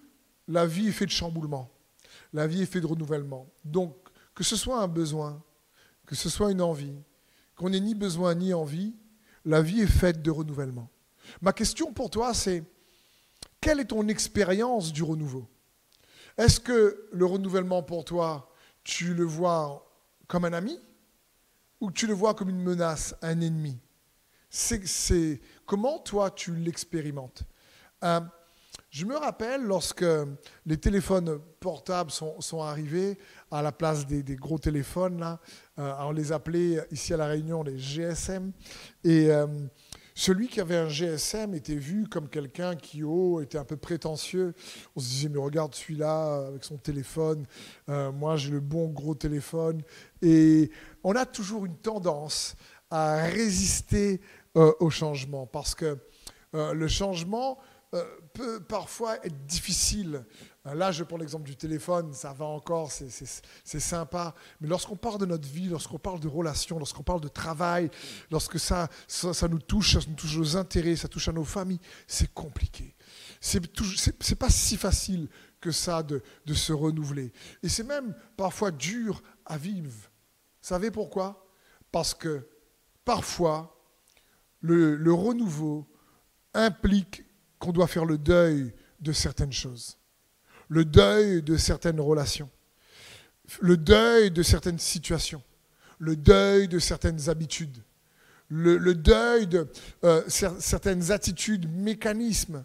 la 0.47 0.65
vie 0.65 0.87
est 0.87 0.93
faite 0.93 1.09
de 1.09 1.13
chamboulements. 1.13 1.69
La 2.31 2.47
vie 2.47 2.61
est 2.61 2.65
faite 2.65 2.83
de 2.83 2.87
renouvellement. 2.87 3.51
Donc, 3.65 3.93
que 4.33 4.43
ce 4.43 4.55
soit 4.55 4.79
un 4.79 4.87
besoin, 4.87 5.43
que 6.05 6.15
ce 6.15 6.29
soit 6.29 6.49
une 6.49 6.61
envie, 6.61 6.95
qu'on 7.57 7.69
n'ait 7.69 7.81
ni 7.81 7.93
besoin 7.93 8.35
ni 8.35 8.53
envie, 8.53 8.95
la 9.43 9.61
vie 9.61 9.81
est 9.81 9.87
faite 9.87 10.21
de 10.21 10.31
renouvellement. 10.31 10.89
Ma 11.41 11.51
question 11.51 11.91
pour 11.91 12.09
toi, 12.09 12.33
c'est 12.33 12.63
quelle 13.59 13.81
est 13.81 13.85
ton 13.85 14.07
expérience 14.07 14.93
du 14.93 15.03
renouveau? 15.03 15.45
Est-ce 16.37 16.61
que 16.61 17.09
le 17.11 17.25
renouvellement 17.25 17.83
pour 17.83 18.05
toi, 18.05 18.49
tu 18.85 19.13
le 19.13 19.25
vois 19.25 19.85
comme 20.27 20.45
un 20.45 20.53
ami? 20.53 20.79
Ou 21.79 21.91
tu 21.91 22.07
le 22.07 22.13
vois 22.13 22.33
comme 22.33 22.49
une 22.49 22.61
menace, 22.61 23.15
un 23.21 23.41
ennemi 23.41 23.79
c'est, 24.55 25.41
Comment 25.65 25.99
toi 25.99 26.31
tu 26.31 26.55
l'expérimentes? 26.55 27.43
Euh, 28.03 28.21
je 28.89 29.05
me 29.05 29.17
rappelle 29.17 29.63
lorsque 29.63 30.05
les 30.65 30.77
téléphones 30.77 31.39
portables 31.59 32.11
sont, 32.11 32.61
arrivés 32.61 33.17
à 33.51 33.61
la 33.61 33.71
place 33.71 34.05
des, 34.05 34.23
gros 34.35 34.57
téléphones, 34.57 35.19
là, 35.19 35.39
euh, 35.79 35.93
on 35.99 36.11
les 36.11 36.31
appelait 36.31 36.85
ici 36.91 37.13
à 37.13 37.17
La 37.17 37.25
Réunion 37.25 37.63
les 37.63 37.77
GSM. 37.77 38.53
Et 39.03 39.31
euh, 39.31 39.47
celui 40.15 40.47
qui 40.47 40.59
avait 40.59 40.77
un 40.77 40.89
GSM 40.89 41.53
était 41.53 41.75
vu 41.75 42.07
comme 42.07 42.29
quelqu'un 42.29 42.75
qui, 42.75 43.03
oh, 43.03 43.41
était 43.41 43.57
un 43.57 43.65
peu 43.65 43.77
prétentieux. 43.77 44.53
On 44.95 44.99
se 44.99 45.07
disait, 45.07 45.29
mais 45.29 45.39
regarde 45.39 45.75
celui-là 45.75 46.47
avec 46.47 46.63
son 46.63 46.77
téléphone, 46.77 47.45
euh, 47.89 48.11
moi 48.11 48.37
j'ai 48.37 48.49
le 48.49 48.61
bon 48.61 48.87
gros 48.87 49.13
téléphone. 49.13 49.81
Et 50.21 50.71
on 51.03 51.15
a 51.15 51.25
toujours 51.25 51.65
une 51.65 51.77
tendance 51.77 52.55
à 52.89 53.25
résister 53.25 54.21
au 54.55 54.89
changement 54.89 55.45
parce 55.45 55.75
que 55.75 55.97
le 56.53 56.87
changement 56.87 57.59
euh, 57.95 58.03
peut 58.33 58.59
parfois 58.59 59.25
être 59.25 59.45
difficile. 59.45 60.25
Euh, 60.65 60.73
là, 60.73 60.91
je 60.91 61.03
prends 61.03 61.17
l'exemple 61.17 61.45
du 61.45 61.55
téléphone, 61.55 62.13
ça 62.13 62.33
va 62.33 62.45
encore, 62.45 62.91
c'est 62.91 63.79
sympa. 63.79 64.33
Mais 64.59 64.67
lorsqu'on 64.67 64.95
parle 64.95 65.19
de 65.19 65.25
notre 65.25 65.47
vie, 65.47 65.67
lorsqu'on 65.67 65.99
parle 65.99 66.19
de 66.19 66.27
relations, 66.27 66.77
lorsqu'on 66.79 67.03
parle 67.03 67.21
de 67.21 67.27
travail, 67.27 67.89
lorsque 68.31 68.59
ça, 68.59 68.89
ça, 69.07 69.47
nous 69.47 69.59
touche, 69.59 69.93
ça 69.93 69.99
nous 70.07 70.15
touche 70.15 70.37
nos 70.37 70.57
intérêts, 70.57 70.95
ça 70.95 71.07
touche 71.07 71.27
à 71.27 71.31
nos 71.31 71.43
familles, 71.43 71.81
c'est 72.07 72.33
compliqué. 72.33 72.95
C'est 73.39 74.35
pas 74.35 74.49
si 74.49 74.77
facile 74.77 75.29
que 75.61 75.71
ça 75.71 76.03
de, 76.03 76.21
se 76.53 76.73
renouveler. 76.73 77.31
Et 77.61 77.69
c'est 77.69 77.83
même 77.83 78.15
parfois 78.37 78.71
dur 78.71 79.21
à 79.45 79.57
vivre. 79.57 79.91
Vous 79.91 80.67
savez 80.67 80.89
pourquoi? 80.89 81.47
Parce 81.91 82.13
que 82.13 82.47
parfois, 83.03 83.71
le 84.61 85.13
renouveau 85.13 85.87
implique 86.55 87.23
qu'on 87.59 87.71
doit 87.71 87.87
faire 87.87 88.05
le 88.05 88.17
deuil 88.17 88.73
de 88.99 89.11
certaines 89.11 89.51
choses, 89.51 89.97
le 90.67 90.85
deuil 90.85 91.41
de 91.41 91.57
certaines 91.57 91.99
relations, 91.99 92.49
le 93.59 93.77
deuil 93.77 94.31
de 94.31 94.43
certaines 94.43 94.79
situations, 94.79 95.43
le 95.99 96.15
deuil 96.15 96.67
de 96.67 96.79
certaines 96.79 97.29
habitudes, 97.29 97.83
le, 98.49 98.93
deuil 98.93 99.47
de 99.47 99.67
euh, 100.03 100.23
certaines 100.27 101.11
attitudes, 101.11 101.69
mécanismes. 101.69 102.63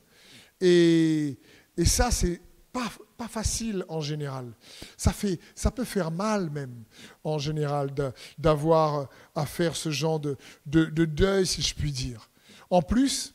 Et, 0.60 1.38
ça, 1.84 2.10
c'est 2.10 2.40
pas, 2.72 2.90
pas 3.16 3.28
facile 3.28 3.84
en 3.88 4.00
général. 4.00 4.52
Ça, 4.96 5.12
fait, 5.12 5.40
ça 5.54 5.70
peut 5.70 5.84
faire 5.84 6.10
mal 6.10 6.50
même 6.50 6.84
en 7.24 7.38
général 7.38 7.90
d'avoir 8.38 9.08
à 9.34 9.46
faire 9.46 9.74
ce 9.74 9.90
genre 9.90 10.20
de, 10.20 10.36
de, 10.66 10.84
de 10.84 11.04
deuil, 11.04 11.46
si 11.46 11.62
je 11.62 11.74
puis 11.74 11.92
dire. 11.92 12.30
En 12.68 12.82
plus, 12.82 13.34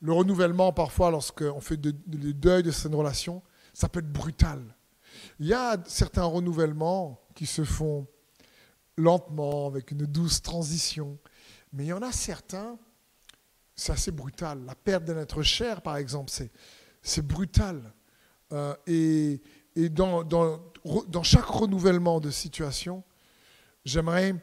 le 0.00 0.12
renouvellement, 0.12 0.72
parfois, 0.72 1.10
lorsqu'on 1.10 1.60
fait 1.60 1.78
le 1.84 2.32
deuil 2.32 2.62
de 2.62 2.70
cette 2.70 2.94
relation, 2.94 3.42
ça 3.76 3.90
peut 3.90 3.98
être 3.98 4.10
brutal. 4.10 4.74
Il 5.38 5.48
y 5.48 5.52
a 5.52 5.76
certains 5.86 6.24
renouvellements 6.24 7.20
qui 7.34 7.44
se 7.44 7.62
font 7.62 8.06
lentement, 8.96 9.66
avec 9.66 9.90
une 9.90 10.06
douce 10.06 10.40
transition. 10.40 11.18
Mais 11.74 11.84
il 11.84 11.88
y 11.88 11.92
en 11.92 12.00
a 12.00 12.10
certains, 12.10 12.78
c'est 13.74 13.92
assez 13.92 14.12
brutal. 14.12 14.64
La 14.64 14.74
perte 14.74 15.04
d'un 15.04 15.18
être 15.18 15.42
cher, 15.42 15.82
par 15.82 15.98
exemple, 15.98 16.32
c'est 17.02 17.26
brutal. 17.26 17.92
Euh, 18.52 18.74
et, 18.86 19.42
dans, 19.90 20.24
dans, 20.24 20.58
dans, 21.08 21.22
chaque 21.22 21.44
renouvellement 21.44 22.18
de 22.18 22.30
situation, 22.30 23.04
j'aimerais, 23.84 24.34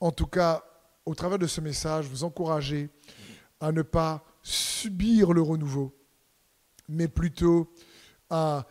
en 0.00 0.12
tout 0.12 0.26
cas, 0.26 0.62
au 1.06 1.14
travers 1.14 1.38
de 1.38 1.46
ce 1.46 1.62
message, 1.62 2.04
vous 2.08 2.24
encourager 2.24 2.90
à 3.58 3.72
ne 3.72 3.80
pas 3.80 4.22
subir 4.42 5.32
le 5.32 5.40
renouveau, 5.40 5.96
mais 6.90 7.08
plutôt 7.08 7.72
à 8.28 8.66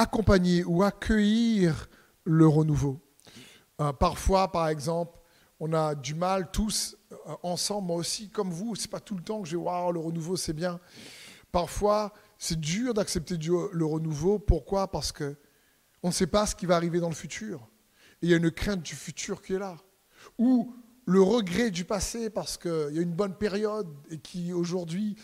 accompagner 0.00 0.64
ou 0.64 0.82
accueillir 0.82 1.88
le 2.24 2.46
renouveau. 2.48 3.00
Euh, 3.80 3.92
parfois, 3.92 4.50
par 4.50 4.68
exemple, 4.68 5.18
on 5.58 5.74
a 5.74 5.94
du 5.94 6.14
mal 6.14 6.50
tous 6.50 6.96
euh, 7.12 7.34
ensemble, 7.42 7.88
moi 7.88 7.96
aussi, 7.96 8.30
comme 8.30 8.50
vous, 8.50 8.74
c'est 8.74 8.90
pas 8.90 9.00
tout 9.00 9.14
le 9.14 9.22
temps 9.22 9.42
que 9.42 9.48
vais 9.48 9.56
voir 9.56 9.92
le 9.92 10.00
renouveau, 10.00 10.36
c'est 10.36 10.54
bien. 10.54 10.80
Parfois, 11.52 12.14
c'est 12.38 12.58
dur 12.58 12.94
d'accepter 12.94 13.36
le 13.36 13.84
renouveau. 13.84 14.38
Pourquoi? 14.38 14.90
Parce 14.90 15.12
que 15.12 15.36
on 16.02 16.08
ne 16.08 16.12
sait 16.14 16.26
pas 16.26 16.46
ce 16.46 16.54
qui 16.54 16.64
va 16.64 16.76
arriver 16.76 16.98
dans 16.98 17.10
le 17.10 17.14
futur. 17.14 17.68
Et 18.22 18.26
il 18.26 18.30
y 18.30 18.34
a 18.34 18.38
une 18.38 18.50
crainte 18.50 18.82
du 18.82 18.94
futur 18.94 19.42
qui 19.42 19.52
est 19.52 19.58
là. 19.58 19.76
Ou 20.38 20.74
le 21.04 21.20
regret 21.20 21.70
du 21.70 21.84
passé 21.84 22.30
parce 22.30 22.56
qu'il 22.56 22.90
y 22.92 22.98
a 22.98 23.02
une 23.02 23.12
bonne 23.12 23.34
période 23.34 23.88
et 24.10 24.18
qui 24.18 24.52
aujourd'hui 24.54 25.16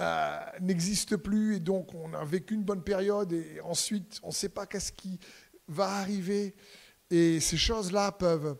euh, 0.00 0.38
n'existe 0.60 1.16
plus 1.16 1.56
et 1.56 1.60
donc 1.60 1.94
on 1.94 2.14
a 2.14 2.24
vécu 2.24 2.54
une 2.54 2.62
bonne 2.62 2.82
période 2.82 3.32
et 3.32 3.60
ensuite 3.62 4.20
on 4.22 4.28
ne 4.28 4.32
sait 4.32 4.48
pas 4.48 4.66
qu'est-ce 4.66 4.92
qui 4.92 5.18
va 5.66 5.88
arriver. 5.88 6.54
Et 7.10 7.40
ces 7.40 7.56
choses-là 7.56 8.12
peuvent 8.12 8.56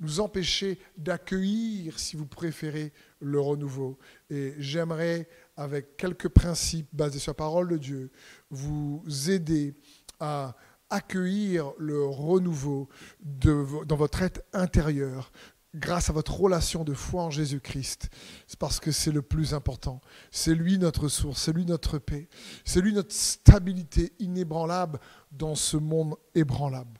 nous 0.00 0.20
empêcher 0.20 0.78
d'accueillir, 0.96 1.98
si 1.98 2.16
vous 2.16 2.26
préférez, 2.26 2.92
le 3.20 3.38
renouveau. 3.38 3.98
Et 4.30 4.54
j'aimerais, 4.58 5.28
avec 5.56 5.96
quelques 5.96 6.28
principes 6.28 6.88
basés 6.92 7.18
sur 7.18 7.30
la 7.30 7.34
parole 7.34 7.68
de 7.68 7.76
Dieu, 7.76 8.10
vous 8.50 9.04
aider 9.28 9.74
à 10.18 10.56
accueillir 10.88 11.72
le 11.78 12.04
renouveau 12.04 12.88
dans 13.20 13.96
votre 13.96 14.22
être 14.22 14.42
intérieur, 14.52 15.30
grâce 15.74 16.10
à 16.10 16.12
votre 16.12 16.38
relation 16.38 16.84
de 16.84 16.94
foi 16.94 17.22
en 17.24 17.30
Jésus-Christ. 17.30 18.10
C'est 18.46 18.58
parce 18.58 18.80
que 18.80 18.90
c'est 18.90 19.12
le 19.12 19.22
plus 19.22 19.54
important. 19.54 20.00
C'est 20.30 20.54
lui 20.54 20.78
notre 20.78 21.08
source, 21.08 21.42
c'est 21.42 21.52
lui 21.52 21.64
notre 21.64 21.98
paix, 21.98 22.28
c'est 22.64 22.80
lui 22.80 22.92
notre 22.92 23.14
stabilité 23.14 24.12
inébranlable 24.18 24.98
dans 25.30 25.54
ce 25.54 25.76
monde 25.76 26.16
ébranlable. 26.34 26.98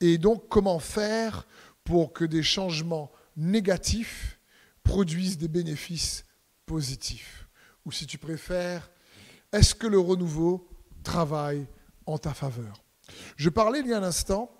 Et 0.00 0.18
donc, 0.18 0.48
comment 0.48 0.78
faire 0.78 1.46
pour 1.84 2.12
que 2.12 2.24
des 2.24 2.42
changements 2.42 3.10
négatifs 3.36 4.40
produisent 4.82 5.38
des 5.38 5.48
bénéfices 5.48 6.24
positifs? 6.66 7.48
Ou 7.84 7.92
si 7.92 8.06
tu 8.06 8.18
préfères, 8.18 8.90
est-ce 9.52 9.74
que 9.74 9.86
le 9.86 9.98
renouveau 9.98 10.68
travaille 11.02 11.66
en 12.06 12.18
ta 12.18 12.34
faveur? 12.34 12.82
Je 13.36 13.48
parlais 13.48 13.80
il 13.80 13.86
y 13.86 13.92
a 13.92 13.98
un 13.98 14.02
instant 14.02 14.50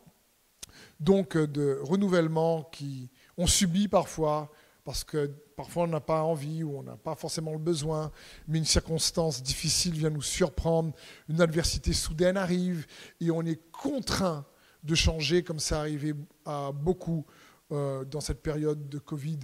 donc 1.00 1.36
de 1.36 1.78
renouvellement 1.82 2.64
qui 2.64 3.10
on 3.38 3.46
subit 3.46 3.88
parfois, 3.88 4.52
parce 4.84 5.04
que 5.04 5.26
parfois 5.56 5.84
on 5.84 5.88
n'a 5.88 6.00
pas 6.00 6.22
envie 6.22 6.62
ou 6.62 6.78
on 6.78 6.82
n'a 6.82 6.96
pas 6.96 7.14
forcément 7.14 7.52
le 7.52 7.58
besoin, 7.58 8.12
mais 8.46 8.58
une 8.58 8.64
circonstance 8.64 9.42
difficile 9.42 9.94
vient 9.94 10.10
nous 10.10 10.22
surprendre, 10.22 10.92
une 11.28 11.40
adversité 11.40 11.92
soudaine 11.92 12.36
arrive 12.36 12.86
et 13.20 13.30
on 13.30 13.42
est 13.42 13.60
contraint 13.70 14.44
de 14.82 14.94
changer 14.94 15.42
comme 15.42 15.58
ça 15.58 15.80
arrivé 15.80 16.14
à 16.44 16.72
beaucoup 16.72 17.24
euh, 17.72 18.04
dans 18.04 18.20
cette 18.20 18.42
période 18.42 18.88
de 18.88 18.98
Covid 18.98 19.38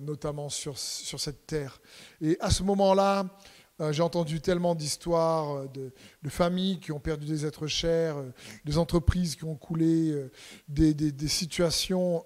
notamment 0.00 0.48
sur, 0.48 0.78
sur 0.78 1.20
cette 1.20 1.46
terre. 1.46 1.82
Et 2.22 2.38
à 2.40 2.48
ce 2.48 2.62
moment-là, 2.62 3.26
j'ai 3.90 4.02
entendu 4.02 4.40
tellement 4.40 4.74
d'histoires 4.74 5.68
de, 5.68 5.92
familles 6.28 6.80
qui 6.80 6.92
ont 6.92 7.00
perdu 7.00 7.26
des 7.26 7.44
êtres 7.46 7.66
chers, 7.66 8.16
des 8.64 8.78
entreprises 8.78 9.36
qui 9.36 9.44
ont 9.44 9.54
coulé, 9.54 10.14
des, 10.68 11.28
situations 11.28 12.24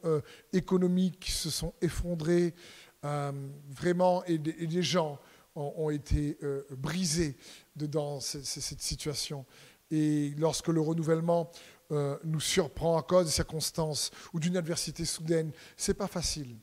économiques 0.52 1.18
qui 1.20 1.32
se 1.32 1.50
sont 1.50 1.74
effondrées, 1.82 2.54
vraiment, 3.02 4.24
et 4.24 4.38
des, 4.38 4.82
gens 4.82 5.18
ont, 5.56 5.90
été 5.90 6.38
brisés 6.78 7.36
dans 7.74 8.20
cette, 8.20 8.80
situation. 8.80 9.44
Et 9.90 10.32
lorsque 10.38 10.68
le 10.68 10.80
renouvellement 10.80 11.50
euh, 11.92 12.16
nous 12.22 12.40
surprend 12.40 12.96
à 12.96 13.02
cause 13.02 13.26
de 13.26 13.30
circonstances 13.30 14.12
ou 14.32 14.38
d'une 14.38 14.56
adversité 14.56 15.04
soudaine, 15.04 15.50
c'est 15.76 15.94
pas 15.94 16.06
facile. 16.06 16.56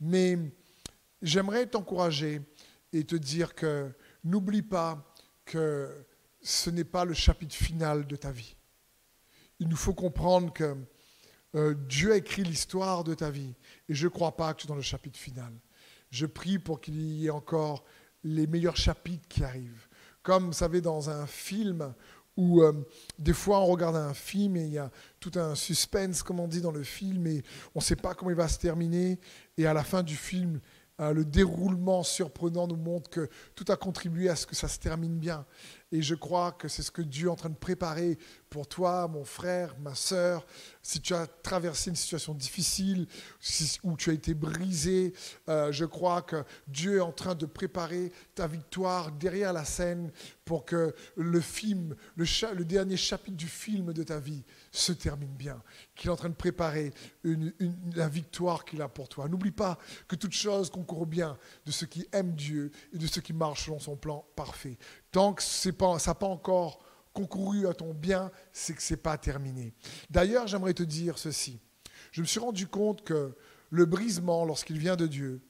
Mais 0.00 0.38
j'aimerais 1.22 1.66
t'encourager 1.66 2.40
et 2.92 3.02
te 3.02 3.16
dire 3.16 3.54
que 3.56 3.90
n'oublie 4.24 4.62
pas 4.62 5.14
que 5.44 6.06
ce 6.42 6.70
n'est 6.70 6.84
pas 6.84 7.04
le 7.04 7.14
chapitre 7.14 7.54
final 7.54 8.06
de 8.06 8.16
ta 8.16 8.30
vie. 8.30 8.56
Il 9.58 9.68
nous 9.68 9.76
faut 9.76 9.94
comprendre 9.94 10.52
que 10.52 10.76
euh, 11.54 11.74
Dieu 11.88 12.12
a 12.12 12.16
écrit 12.16 12.44
l'histoire 12.44 13.04
de 13.04 13.14
ta 13.14 13.30
vie 13.30 13.54
et 13.88 13.94
je 13.94 14.06
ne 14.06 14.10
crois 14.10 14.36
pas 14.36 14.54
que 14.54 14.60
tu 14.60 14.66
es 14.66 14.68
dans 14.68 14.74
le 14.74 14.82
chapitre 14.82 15.18
final. 15.18 15.52
Je 16.10 16.26
prie 16.26 16.58
pour 16.58 16.80
qu'il 16.80 17.00
y 17.00 17.26
ait 17.26 17.30
encore 17.30 17.84
les 18.24 18.46
meilleurs 18.46 18.76
chapitres 18.76 19.26
qui 19.28 19.44
arrivent. 19.44 19.88
Comme 20.22 20.46
vous 20.46 20.52
savez, 20.52 20.80
dans 20.80 21.10
un 21.10 21.26
film 21.26 21.94
où 22.36 22.62
euh, 22.62 22.72
des 23.18 23.32
fois 23.32 23.60
on 23.60 23.66
regarde 23.66 23.96
un 23.96 24.14
film 24.14 24.56
et 24.56 24.64
il 24.64 24.72
y 24.72 24.78
a 24.78 24.90
tout 25.18 25.32
un 25.34 25.54
suspense, 25.54 26.22
comme 26.22 26.40
on 26.40 26.48
dit 26.48 26.60
dans 26.60 26.70
le 26.70 26.82
film, 26.82 27.26
et 27.26 27.42
on 27.74 27.80
ne 27.80 27.84
sait 27.84 27.96
pas 27.96 28.14
comment 28.14 28.30
il 28.30 28.36
va 28.36 28.48
se 28.48 28.58
terminer. 28.58 29.18
Et 29.56 29.66
à 29.66 29.74
la 29.74 29.84
fin 29.84 30.02
du 30.02 30.16
film, 30.16 30.60
le 31.00 31.24
déroulement 31.24 32.02
surprenant 32.02 32.66
nous 32.66 32.76
montre 32.76 33.08
que 33.08 33.28
tout 33.54 33.64
a 33.68 33.76
contribué 33.76 34.28
à 34.28 34.36
ce 34.36 34.46
que 34.46 34.54
ça 34.54 34.68
se 34.68 34.78
termine 34.78 35.18
bien. 35.18 35.46
Et 35.92 36.02
je 36.02 36.14
crois 36.14 36.52
que 36.52 36.68
c'est 36.68 36.82
ce 36.82 36.90
que 36.90 37.02
Dieu 37.02 37.26
est 37.26 37.30
en 37.30 37.36
train 37.36 37.48
de 37.48 37.54
préparer 37.54 38.18
pour 38.48 38.66
toi, 38.66 39.08
mon 39.08 39.24
frère, 39.24 39.76
ma 39.80 39.94
sœur. 39.94 40.46
Si 40.82 41.00
tu 41.00 41.14
as 41.14 41.26
traversé 41.26 41.90
une 41.90 41.96
situation 41.96 42.34
difficile, 42.34 43.06
où 43.82 43.96
tu 43.96 44.10
as 44.10 44.12
été 44.12 44.34
brisé, 44.34 45.12
euh, 45.48 45.72
je 45.72 45.84
crois 45.84 46.22
que 46.22 46.44
Dieu 46.66 46.98
est 46.98 47.00
en 47.00 47.12
train 47.12 47.34
de 47.34 47.46
préparer 47.46 48.12
ta 48.34 48.46
victoire 48.46 49.12
derrière 49.12 49.52
la 49.52 49.64
scène 49.64 50.10
pour 50.44 50.64
que 50.64 50.94
le 51.16 51.40
film, 51.40 51.94
le, 52.16 52.64
dernier 52.64 52.96
chapitre 52.96 53.36
du 53.36 53.46
film 53.46 53.92
de 53.92 54.02
ta 54.02 54.18
vie 54.18 54.42
se 54.72 54.92
termine 54.92 55.34
bien. 55.36 55.62
Qu'il 55.94 56.08
est 56.10 56.12
en 56.12 56.16
train 56.16 56.28
de 56.28 56.34
préparer 56.34 56.92
la 57.94 58.08
victoire 58.08 58.64
qu'il 58.64 58.82
a 58.82 58.88
pour 58.88 59.08
toi. 59.08 59.28
N'oublie 59.28 59.52
pas 59.52 59.78
que 60.08 60.16
toute 60.16 60.32
chose 60.32 60.70
concourt 60.70 61.06
bien 61.06 61.38
de 61.66 61.70
ceux 61.70 61.86
qui 61.86 62.06
aiment 62.12 62.34
Dieu 62.34 62.72
et 62.92 62.98
de 62.98 63.06
ceux 63.06 63.20
qui 63.20 63.32
marchent 63.32 63.66
selon 63.66 63.78
son 63.78 63.96
plan 63.96 64.24
parfait. 64.34 64.76
Tant 65.12 65.34
que 65.34 65.42
ça 65.42 65.70
n'a 65.70 66.14
pas 66.14 66.26
encore 66.26 66.80
concouru 67.12 67.66
à 67.66 67.74
ton 67.74 67.92
bien, 67.92 68.30
c'est 68.52 68.74
que 68.74 68.82
ce 68.82 68.94
n'est 68.94 69.00
pas 69.00 69.18
terminé. 69.18 69.74
D'ailleurs, 70.10 70.46
j'aimerais 70.46 70.74
te 70.74 70.82
dire 70.82 71.18
ceci. 71.18 71.60
Je 72.12 72.20
me 72.20 72.26
suis 72.26 72.40
rendu 72.40 72.66
compte 72.66 73.02
que 73.02 73.34
le 73.70 73.84
brisement, 73.84 74.44
lorsqu'il 74.44 74.78
vient 74.78 74.96
de 74.96 75.06
Dieu, 75.06 75.42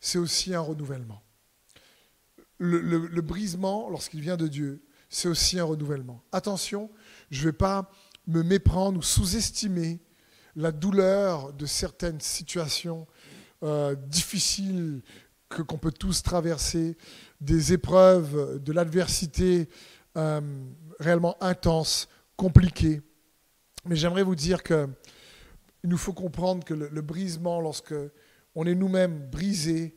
c'est 0.00 0.18
aussi 0.18 0.54
un 0.54 0.60
renouvellement. 0.60 1.22
Le, 2.58 3.20
brisement, 3.20 3.88
lorsqu'il 3.88 4.20
vient 4.20 4.36
de 4.36 4.48
Dieu, 4.48 4.82
c'est 5.08 5.28
aussi 5.28 5.60
un 5.60 5.64
renouvellement. 5.64 6.22
Attention, 6.32 6.90
je 7.30 7.40
ne 7.40 7.46
vais 7.46 7.56
pas 7.56 7.90
me 8.26 8.42
méprendre 8.42 8.98
ou 8.98 9.02
sous-estimer 9.02 10.00
la 10.56 10.72
douleur 10.72 11.52
de 11.52 11.66
certaines 11.66 12.20
situations 12.20 13.06
euh, 13.62 13.94
difficiles 13.94 15.02
que, 15.48 15.62
qu'on 15.62 15.78
peut 15.78 15.92
tous 15.92 16.22
traverser 16.22 16.96
des 17.40 17.72
épreuves, 17.72 18.62
de 18.62 18.72
l'adversité 18.72 19.68
euh, 20.16 20.40
réellement 20.98 21.36
intense, 21.42 22.08
compliquée. 22.36 23.00
Mais 23.84 23.96
j'aimerais 23.96 24.22
vous 24.22 24.34
dire 24.34 24.62
qu'il 24.62 24.88
nous 25.84 25.96
faut 25.96 26.12
comprendre 26.12 26.64
que 26.64 26.74
le, 26.74 27.02
brisement, 27.02 27.60
lorsque 27.60 27.94
on 28.54 28.66
est 28.66 28.74
nous-mêmes 28.74 29.30
brisés, 29.30 29.94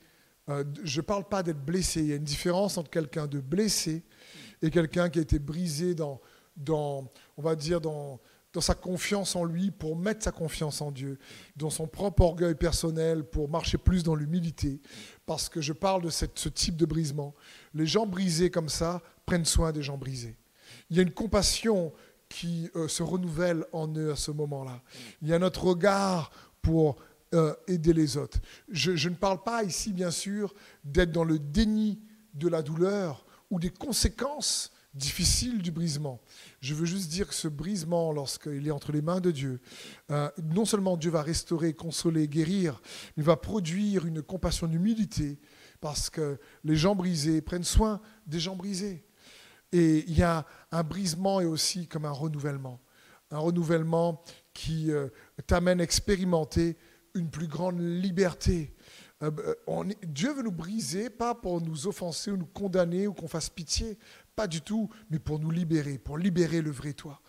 euh, 0.49 0.63
je 0.83 0.99
ne 1.01 1.05
parle 1.05 1.27
pas 1.27 1.43
d'être 1.43 1.63
blessé. 1.63 2.01
Il 2.01 2.07
y 2.07 2.13
a 2.13 2.15
une 2.15 2.23
différence 2.23 2.77
entre 2.77 2.89
quelqu'un 2.89 3.27
de 3.27 3.39
blessé 3.39 4.03
et 4.61 4.69
quelqu'un 4.69 5.09
qui 5.09 5.19
a 5.19 5.21
été 5.21 5.39
brisé 5.39 5.95
dans, 5.95 6.21
dans 6.55 7.11
on 7.37 7.41
va 7.41 7.55
dire, 7.55 7.81
dans, 7.81 8.19
dans 8.53 8.61
sa 8.61 8.75
confiance 8.75 9.35
en 9.35 9.45
lui, 9.45 9.71
pour 9.71 9.95
mettre 9.95 10.23
sa 10.23 10.31
confiance 10.31 10.81
en 10.81 10.91
Dieu, 10.91 11.17
dans 11.55 11.69
son 11.69 11.87
propre 11.87 12.23
orgueil 12.23 12.55
personnel, 12.55 13.23
pour 13.23 13.49
marcher 13.49 13.77
plus 13.77 14.03
dans 14.03 14.15
l'humilité, 14.15 14.81
parce 15.31 15.47
que 15.47 15.61
je 15.61 15.71
parle 15.71 16.01
de 16.01 16.09
ce 16.09 16.49
type 16.49 16.75
de 16.75 16.85
brisement. 16.85 17.33
Les 17.73 17.85
gens 17.85 18.05
brisés 18.05 18.49
comme 18.51 18.67
ça 18.67 19.01
prennent 19.25 19.45
soin 19.45 19.71
des 19.71 19.81
gens 19.81 19.97
brisés. 19.97 20.35
Il 20.89 20.97
y 20.97 20.99
a 20.99 21.03
une 21.03 21.13
compassion 21.13 21.93
qui 22.27 22.69
euh, 22.75 22.89
se 22.89 23.01
renouvelle 23.01 23.63
en 23.71 23.87
eux 23.95 24.11
à 24.11 24.17
ce 24.17 24.31
moment-là. 24.31 24.81
Il 25.21 25.29
y 25.29 25.33
a 25.33 25.39
notre 25.39 25.63
regard 25.63 26.31
pour 26.61 26.97
euh, 27.33 27.55
aider 27.69 27.93
les 27.93 28.17
autres. 28.17 28.39
Je, 28.67 28.97
je 28.97 29.07
ne 29.07 29.15
parle 29.15 29.41
pas 29.41 29.63
ici, 29.63 29.93
bien 29.93 30.11
sûr, 30.11 30.53
d'être 30.83 31.13
dans 31.13 31.23
le 31.23 31.39
déni 31.39 32.01
de 32.33 32.49
la 32.49 32.61
douleur 32.61 33.25
ou 33.49 33.57
des 33.57 33.69
conséquences 33.69 34.73
difficiles 34.93 35.61
du 35.61 35.71
brisement. 35.71 36.19
Je 36.59 36.73
veux 36.73 36.85
juste 36.85 37.09
dire 37.09 37.27
que 37.27 37.33
ce 37.33 37.47
brisement, 37.47 38.11
lorsqu'il 38.11 38.67
est 38.67 38.71
entre 38.71 38.91
les 38.91 39.01
mains 39.01 39.21
de 39.21 39.31
Dieu, 39.31 39.61
euh, 40.11 40.29
non 40.43 40.65
seulement 40.65 40.97
Dieu 40.97 41.11
va 41.11 41.21
restaurer, 41.21 41.73
consoler, 41.73 42.27
guérir, 42.27 42.81
mais 43.15 43.23
va 43.23 43.37
produire 43.37 44.05
une 44.05 44.21
compassion 44.21 44.67
d'humilité, 44.67 45.39
parce 45.79 46.09
que 46.09 46.39
les 46.63 46.75
gens 46.75 46.95
brisés 46.95 47.41
prennent 47.41 47.63
soin 47.63 48.01
des 48.27 48.39
gens 48.39 48.55
brisés. 48.55 49.05
Et 49.71 50.03
il 50.07 50.17
y 50.17 50.23
a 50.23 50.45
un 50.71 50.83
brisement 50.83 51.39
et 51.39 51.45
aussi 51.45 51.87
comme 51.87 52.05
un 52.05 52.11
renouvellement. 52.11 52.81
Un 53.31 53.39
renouvellement 53.39 54.21
qui 54.53 54.91
euh, 54.91 55.07
t'amène 55.47 55.79
à 55.79 55.83
expérimenter 55.83 56.77
une 57.13 57.29
plus 57.29 57.47
grande 57.47 57.79
liberté. 57.79 58.75
Euh, 59.23 59.31
Dieu 60.03 60.33
veut 60.33 60.41
nous 60.41 60.51
briser, 60.51 61.09
pas 61.09 61.35
pour 61.35 61.61
nous 61.61 61.87
offenser 61.87 62.31
ou 62.31 62.37
nous 62.37 62.47
condamner 62.47 63.07
ou 63.07 63.13
qu'on 63.13 63.27
fasse 63.27 63.49
pitié, 63.49 63.97
pas 64.41 64.47
du 64.47 64.61
tout, 64.61 64.89
mais 65.11 65.19
pour 65.19 65.37
nous 65.37 65.51
libérer, 65.51 65.99
pour 65.99 66.17
libérer 66.17 66.63
le 66.63 66.71
vrai 66.71 66.93
toi, 66.93 67.21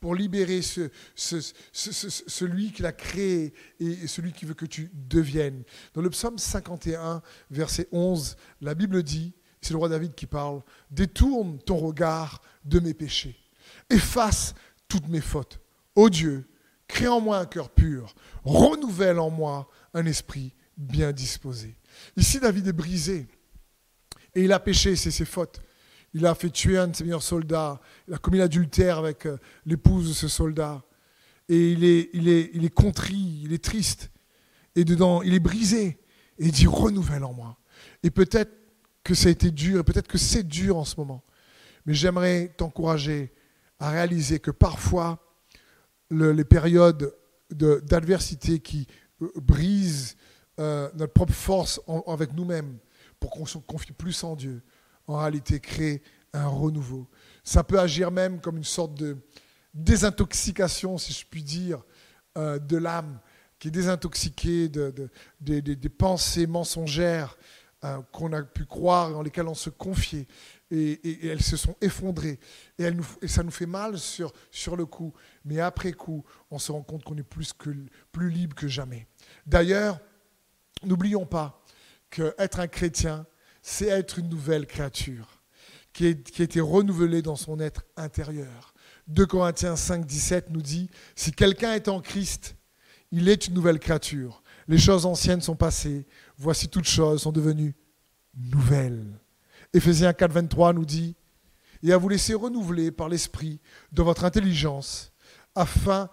pour 0.00 0.14
libérer 0.14 0.60
ce, 0.60 0.90
celui 1.14 2.72
qui 2.72 2.82
l'a 2.82 2.92
créé 2.92 3.54
et 3.80 4.06
celui 4.06 4.34
qui 4.34 4.44
veut 4.44 4.52
que 4.52 4.66
tu 4.66 4.90
deviennes. 4.92 5.62
Dans 5.94 6.02
le 6.02 6.10
psaume 6.10 6.36
51, 6.36 7.22
verset 7.50 7.88
11, 7.90 8.36
la 8.60 8.74
Bible 8.74 9.02
dit, 9.02 9.32
c'est 9.62 9.72
le 9.72 9.78
roi 9.78 9.88
David 9.88 10.14
qui 10.14 10.26
parle, 10.26 10.60
détourne 10.90 11.58
ton 11.58 11.78
regard 11.78 12.42
de 12.66 12.80
mes 12.80 12.92
péchés, 12.92 13.38
efface 13.88 14.54
toutes 14.88 15.08
mes 15.08 15.22
fautes. 15.22 15.62
Ô 15.94 16.10
Dieu, 16.10 16.50
crée 16.86 17.08
en 17.08 17.22
moi 17.22 17.38
un 17.38 17.46
cœur 17.46 17.70
pur, 17.70 18.14
renouvelle 18.44 19.20
en 19.20 19.30
moi 19.30 19.70
un 19.94 20.04
esprit 20.04 20.54
bien 20.76 21.12
disposé. 21.12 21.78
Ici, 22.14 22.38
David 22.40 22.68
est 22.68 22.72
brisé 22.74 23.26
et 24.34 24.42
il 24.42 24.52
a 24.52 24.60
péché, 24.60 24.96
c'est 24.96 25.10
ses 25.10 25.24
fautes. 25.24 25.62
Il 26.14 26.26
a 26.26 26.34
fait 26.34 26.50
tuer 26.50 26.78
un 26.78 26.88
de 26.88 26.96
ses 26.96 27.04
meilleurs 27.04 27.22
soldats. 27.22 27.80
Il 28.06 28.14
a 28.14 28.18
commis 28.18 28.38
l'adultère 28.38 28.98
avec 28.98 29.26
euh, 29.26 29.36
l'épouse 29.66 30.08
de 30.08 30.14
ce 30.14 30.28
soldat. 30.28 30.82
Et 31.48 31.72
il 31.72 31.84
est, 31.84 32.10
il, 32.12 32.28
est, 32.28 32.50
il 32.54 32.64
est 32.64 32.74
contrit, 32.74 33.42
il 33.44 33.52
est 33.52 33.62
triste. 33.62 34.10
Et 34.74 34.84
dedans, 34.84 35.22
il 35.22 35.34
est 35.34 35.40
brisé. 35.40 35.98
Et 36.38 36.46
il 36.46 36.52
dit 36.52 36.66
renouvelle 36.66 37.24
en 37.24 37.32
moi. 37.32 37.58
Et 38.02 38.10
peut-être 38.10 38.52
que 39.04 39.14
ça 39.14 39.28
a 39.28 39.32
été 39.32 39.50
dur, 39.50 39.80
et 39.80 39.84
peut-être 39.84 40.08
que 40.08 40.18
c'est 40.18 40.46
dur 40.46 40.76
en 40.76 40.84
ce 40.84 40.96
moment. 40.98 41.24
Mais 41.86 41.94
j'aimerais 41.94 42.52
t'encourager 42.56 43.32
à 43.78 43.90
réaliser 43.90 44.38
que 44.38 44.50
parfois, 44.50 45.18
les 46.10 46.44
périodes 46.44 47.14
d'adversité 47.50 48.60
qui 48.60 48.86
euh, 49.22 49.30
brisent 49.36 50.16
euh, 50.60 50.90
notre 50.94 51.12
propre 51.12 51.32
force 51.32 51.80
avec 52.06 52.34
nous-mêmes 52.34 52.78
pour 53.20 53.30
qu'on 53.30 53.46
se 53.46 53.58
confie 53.58 53.92
plus 53.92 54.22
en 54.24 54.36
Dieu, 54.36 54.62
en 55.08 55.16
réalité 55.16 55.58
créer 55.58 56.02
un 56.32 56.46
renouveau. 56.46 57.08
Ça 57.42 57.64
peut 57.64 57.80
agir 57.80 58.10
même 58.10 58.40
comme 58.40 58.58
une 58.58 58.64
sorte 58.64 58.94
de 58.94 59.16
désintoxication, 59.74 60.98
si 60.98 61.12
je 61.12 61.26
puis 61.26 61.42
dire, 61.42 61.82
euh, 62.36 62.58
de 62.58 62.76
l'âme, 62.76 63.18
qui 63.58 63.68
est 63.68 63.72
désintoxiquée 63.72 64.68
de, 64.68 65.10
des 65.40 65.88
pensées 65.88 66.46
mensongères 66.46 67.36
euh, 67.84 68.00
qu'on 68.10 68.32
a 68.32 68.42
pu 68.42 68.64
croire 68.64 69.10
et 69.10 69.14
en 69.14 69.22
lesquelles 69.22 69.46
on 69.46 69.54
se 69.54 69.70
confiait. 69.70 70.26
Et, 70.70 71.28
elles 71.28 71.42
se 71.42 71.56
sont 71.56 71.76
effondrées. 71.80 72.40
Et, 72.76 72.90
et, 73.22 73.28
ça 73.28 73.42
nous 73.42 73.50
fait 73.50 73.66
mal 73.66 73.98
sur, 73.98 74.32
sur 74.50 74.76
le 74.76 74.84
coup. 74.84 75.14
Mais 75.44 75.60
après 75.60 75.92
coup, 75.92 76.24
on 76.50 76.58
se 76.58 76.72
rend 76.72 76.82
compte 76.82 77.04
qu'on 77.04 77.16
est 77.16 77.22
plus, 77.22 77.52
que, 77.52 77.70
plus 78.10 78.30
libre 78.30 78.56
que 78.56 78.68
jamais. 78.68 79.06
D'ailleurs, 79.46 80.00
n'oublions 80.82 81.24
pas 81.24 81.62
qu'être 82.10 82.60
un 82.60 82.66
chrétien, 82.66 83.26
c'est 83.68 83.88
être 83.88 84.18
une 84.18 84.30
nouvelle 84.30 84.66
créature 84.66 85.42
qui, 85.92 86.06
a 86.06 86.42
été 86.42 86.58
renouvelée 86.58 87.20
dans 87.20 87.36
son 87.36 87.60
être 87.60 87.84
intérieur. 87.96 88.72
2 89.08 89.26
Corinthiens 89.26 89.76
5, 89.76 90.06
17 90.06 90.50
nous 90.50 90.62
dit, 90.62 90.88
si 91.14 91.32
quelqu'un 91.32 91.74
est 91.74 91.88
en 91.88 92.00
Christ, 92.00 92.56
il 93.12 93.28
est 93.28 93.46
une 93.46 93.54
nouvelle 93.54 93.78
créature. 93.78 94.42
Les 94.68 94.78
choses 94.78 95.04
anciennes 95.04 95.42
sont 95.42 95.54
passées. 95.54 96.06
Voici 96.38 96.68
toutes 96.68 96.88
choses 96.88 97.20
sont 97.22 97.32
devenues 97.32 97.74
nouvelles. 98.34 99.04
Éphésiens 99.74 100.14
4, 100.14 100.32
23 100.32 100.72
nous 100.72 100.86
dit 100.86 101.14
Et 101.82 101.92
à 101.92 101.98
vous 101.98 102.08
laisser 102.08 102.32
renouveler 102.32 102.90
par 102.90 103.10
l'esprit 103.10 103.60
de 103.92 104.02
votre 104.02 104.24
intelligence, 104.24 105.12
afin 105.54 106.08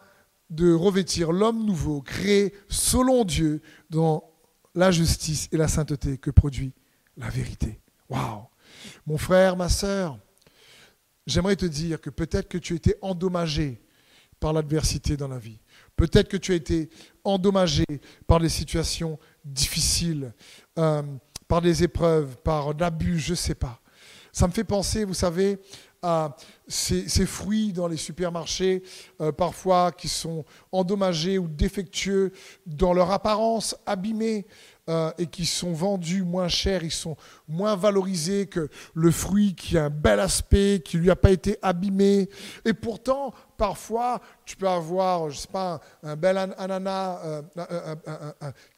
de 0.49 0.73
revêtir 0.73 1.31
l'homme 1.31 1.65
nouveau, 1.65 2.01
créé 2.01 2.53
selon 2.67 3.23
Dieu, 3.23 3.61
dans 3.89 4.29
la 4.73 4.91
justice 4.91 5.47
et 5.53 5.57
la 5.57 5.69
sainteté 5.69 6.17
que 6.17 6.31
produit 6.31 6.73
la 7.17 7.29
vérité. 7.29 7.79
Waouh 8.09 8.43
Mon 9.05 9.17
frère, 9.17 9.55
ma 9.55 9.69
sœur, 9.69 10.17
j'aimerais 11.25 11.55
te 11.55 11.65
dire 11.65 11.99
que 12.01 12.09
peut-être 12.09 12.47
que 12.47 12.57
tu 12.57 12.73
as 12.73 12.75
été 12.77 12.95
endommagé 13.01 13.81
par 14.39 14.53
l'adversité 14.53 15.17
dans 15.17 15.27
la 15.27 15.39
vie. 15.39 15.59
Peut-être 15.95 16.27
que 16.27 16.37
tu 16.37 16.51
as 16.51 16.55
été 16.55 16.89
endommagé 17.23 17.85
par 18.27 18.39
des 18.39 18.49
situations 18.49 19.17
difficiles, 19.43 20.33
euh, 20.77 21.03
par 21.47 21.61
des 21.61 21.83
épreuves, 21.83 22.37
par 22.37 22.73
l'abus, 22.73 23.19
je 23.19 23.31
ne 23.31 23.35
sais 23.35 23.55
pas. 23.55 23.81
Ça 24.31 24.47
me 24.47 24.51
fait 24.51 24.65
penser, 24.65 25.05
vous 25.05 25.13
savez, 25.13 25.57
à 26.05 26.35
ces, 26.67 27.25
fruits 27.25 27.73
dans 27.73 27.87
les 27.87 27.97
supermarchés, 27.97 28.83
euh, 29.21 29.31
parfois 29.31 29.91
qui 29.91 30.07
sont 30.07 30.45
endommagés 30.71 31.39
ou 31.39 31.47
défectueux 31.47 32.31
dans 32.67 32.93
leur 32.93 33.09
apparence, 33.09 33.75
abîmés, 33.87 34.45
euh, 34.87 35.11
et 35.17 35.25
qui 35.25 35.47
sont 35.47 35.73
vendus 35.73 36.21
moins 36.21 36.47
cher, 36.47 36.83
ils 36.83 36.91
sont 36.91 37.17
moins 37.47 37.75
valorisés 37.75 38.45
que 38.45 38.69
le 38.93 39.09
fruit 39.09 39.55
qui 39.55 39.79
a 39.79 39.85
un 39.85 39.89
bel 39.89 40.19
aspect, 40.19 40.79
qui 40.85 40.97
lui 40.97 41.09
a 41.09 41.15
pas 41.15 41.31
été 41.31 41.57
abîmé. 41.63 42.29
Et 42.65 42.73
pourtant, 42.73 43.33
parfois, 43.57 44.21
tu 44.45 44.55
peux 44.55 44.67
avoir, 44.67 45.31
je 45.31 45.39
sais 45.39 45.47
pas, 45.47 45.79
un, 46.03 46.15
bel 46.15 46.37
ananas 46.37 47.19
euh, 47.25 47.41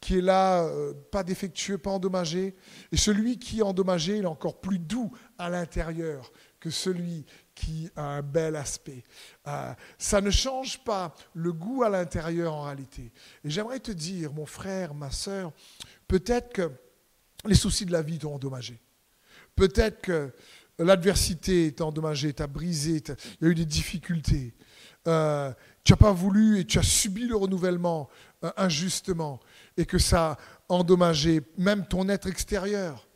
qui 0.00 0.16
est 0.16 0.22
là, 0.22 0.66
pas 1.10 1.22
défectueux, 1.22 1.76
pas 1.76 1.90
endommagé. 1.90 2.56
Et 2.90 2.96
celui 2.96 3.38
qui 3.38 3.58
est 3.58 3.62
endommagé, 3.62 4.16
il 4.16 4.22
est 4.22 4.26
encore 4.26 4.62
plus 4.62 4.78
doux 4.78 5.12
à 5.36 5.50
l'intérieur 5.50 6.32
que 6.60 6.70
celui 6.70 7.24
qui 7.54 7.90
a 7.96 8.02
un 8.02 8.22
bel 8.22 8.56
aspect. 8.56 9.04
ça 9.96 10.20
ne 10.20 10.30
change 10.30 10.82
pas 10.84 11.14
le 11.34 11.52
goût 11.52 11.82
à 11.82 11.88
l'intérieur 11.88 12.54
en 12.54 12.62
réalité. 12.62 13.12
Et 13.44 13.50
j'aimerais 13.50 13.80
te 13.80 13.90
dire, 13.90 14.32
mon 14.32 14.46
frère, 14.46 14.94
ma 14.94 15.10
soeur, 15.10 15.52
Peut-être 16.08 16.54
que 16.54 16.72
les 17.44 17.54
soucis 17.54 17.84
de 17.84 17.92
la 17.92 18.02
vie 18.02 18.18
t'ont 18.18 18.34
endommagé. 18.34 18.80
Peut-être 19.54 20.00
que 20.00 20.32
l'adversité 20.78 21.72
t'a 21.72 21.84
endommagé, 21.84 22.32
t'a 22.32 22.46
brisé, 22.46 23.02
il 23.40 23.44
y 23.44 23.46
a 23.46 23.50
eu 23.50 23.54
des 23.54 23.66
difficultés. 23.66 24.54
Euh, 25.06 25.52
tu 25.84 25.92
n'as 25.92 25.96
pas 25.96 26.12
voulu 26.12 26.58
et 26.58 26.64
tu 26.64 26.78
as 26.78 26.82
subi 26.82 27.26
le 27.26 27.36
renouvellement 27.36 28.08
euh, 28.42 28.50
injustement 28.56 29.38
et 29.76 29.84
que 29.84 29.98
ça 29.98 30.32
a 30.32 30.38
endommagé 30.68 31.42
même 31.58 31.86
ton 31.86 32.08
être 32.08 32.26
extérieur. 32.26 33.08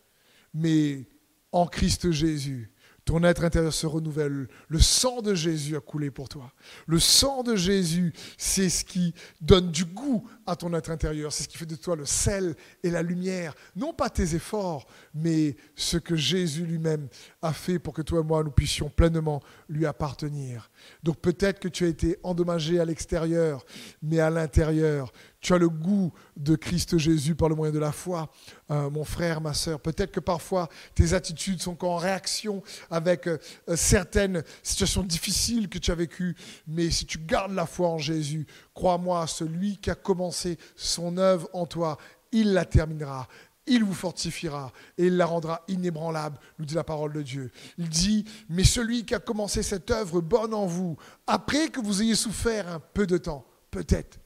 Mais 0.55 1.09
en 1.51 1.67
Christ 1.67 2.11
Jésus, 2.11 2.71
ton 3.05 3.25
être 3.25 3.45
intérieur 3.45 3.73
se 3.73 3.87
renouvelle. 3.87 4.49
Le 4.69 4.79
sang 4.79 5.23
de 5.23 5.35
Jésus 5.35 5.77
a 5.77 5.81
coulé 5.81 6.11
pour 6.11 6.29
toi. 6.29 6.53
Le 6.87 7.01
sang 7.01 7.43
de 7.43 7.57
Jésus, 7.57 8.13
c'est 8.39 8.69
ce 8.69 8.85
qui 8.85 9.13
donne 9.41 9.71
du 9.73 9.85
goût 9.85 10.29
à 10.47 10.55
ton 10.55 10.73
être 10.75 10.91
intérieur. 10.91 11.33
C'est 11.33 11.45
ce 11.45 11.49
qui 11.49 11.59
fait 11.59 11.67
de 11.67 11.75
toi 11.75 11.97
le 11.97 12.07
sel 12.07 12.55
et 12.83 12.91
la 12.91 13.03
lumière. 13.03 13.55
Non 13.75 13.93
pas 13.93 14.09
tes 14.09 14.35
efforts, 14.35 14.87
mais 15.15 15.57
ce 15.75 15.97
que 15.97 16.15
Jésus 16.15 16.65
lui-même 16.65 17.09
a 17.43 17.53
fait 17.53 17.79
pour 17.79 17.93
que 17.93 18.03
toi 18.03 18.21
et 18.21 18.25
moi, 18.25 18.45
nous 18.45 18.51
puissions 18.51 18.89
pleinement 18.89 19.43
lui 19.69 19.85
appartenir. 19.85 20.71
Donc 21.03 21.19
peut-être 21.21 21.59
que 21.59 21.69
tu 21.69 21.85
as 21.85 21.89
été 21.89 22.19
endommagé 22.23 22.79
à 22.79 22.85
l'extérieur, 22.85 23.65
mais 24.01 24.21
à 24.21 24.31
l'intérieur, 24.31 25.13
tu 25.43 25.53
as 25.53 25.59
le 25.59 25.69
goût 25.69 26.13
de 26.37 26.55
Christ 26.55 26.97
Jésus 26.97 27.35
par 27.35 27.49
le 27.49 27.57
moyen 27.57 27.73
de 27.73 27.79
la 27.81 27.93
foi, 27.93 28.31
euh, 28.71 28.89
mon 28.89 29.05
frère, 29.05 29.41
ma 29.41 29.53
sœur. 29.53 29.81
Peut-être 29.81 30.13
que 30.13 30.21
parfois 30.21 30.69
tes 30.95 31.13
attitudes 31.13 31.61
sont 31.61 31.85
en 31.85 31.97
réaction 31.97 32.63
avec 32.91 33.27
euh, 33.27 33.39
certaines 33.75 34.45
situations 34.63 35.03
difficiles 35.03 35.69
que 35.69 35.79
tu 35.79 35.91
as 35.91 35.97
vécues, 35.97 36.37
mais 36.69 36.91
si 36.91 37.05
tu 37.05 37.19
gardes 37.19 37.53
la 37.53 37.67
foi 37.67 37.89
en 37.89 37.99
Jésus, 37.99 38.47
crois-moi, 38.73 39.27
celui 39.27 39.77
qui 39.79 39.91
a 39.91 39.97
commencé 39.97 40.59
son 40.77 41.19
œuvre 41.19 41.49
en 41.53 41.67
toi, 41.67 41.99
il 42.31 42.53
la 42.53 42.65
terminera. 42.65 43.29
Il 43.67 43.85
vous 43.85 43.95
fortifiera 43.95 44.73
et 44.97 45.07
il 45.07 45.17
la 45.17 45.27
rendra 45.27 45.63
inébranlable, 45.69 46.39
nous 46.59 46.65
dit 46.65 46.75
la 46.75 46.85
parole 46.85 47.13
de 47.13 47.23
Dieu. 47.23 47.51
Il 47.79 47.89
dit, 47.89 48.25
mais 48.49 48.65
celui 48.65 49.05
qui 49.05 49.15
a 49.15 49.21
commencé 49.21 49.63
cette 49.63 49.91
œuvre 49.91 50.21
bonne 50.21 50.55
en 50.55 50.67
vous, 50.67 50.97
après 51.27 51.69
que 51.69 51.81
vous 51.81 52.03
ayez 52.03 52.15
souffert 52.15 52.69
un 52.69 52.81
peu 52.81 53.07
de 53.07 53.19
temps, 53.19 53.45
peut-être, 53.71 54.19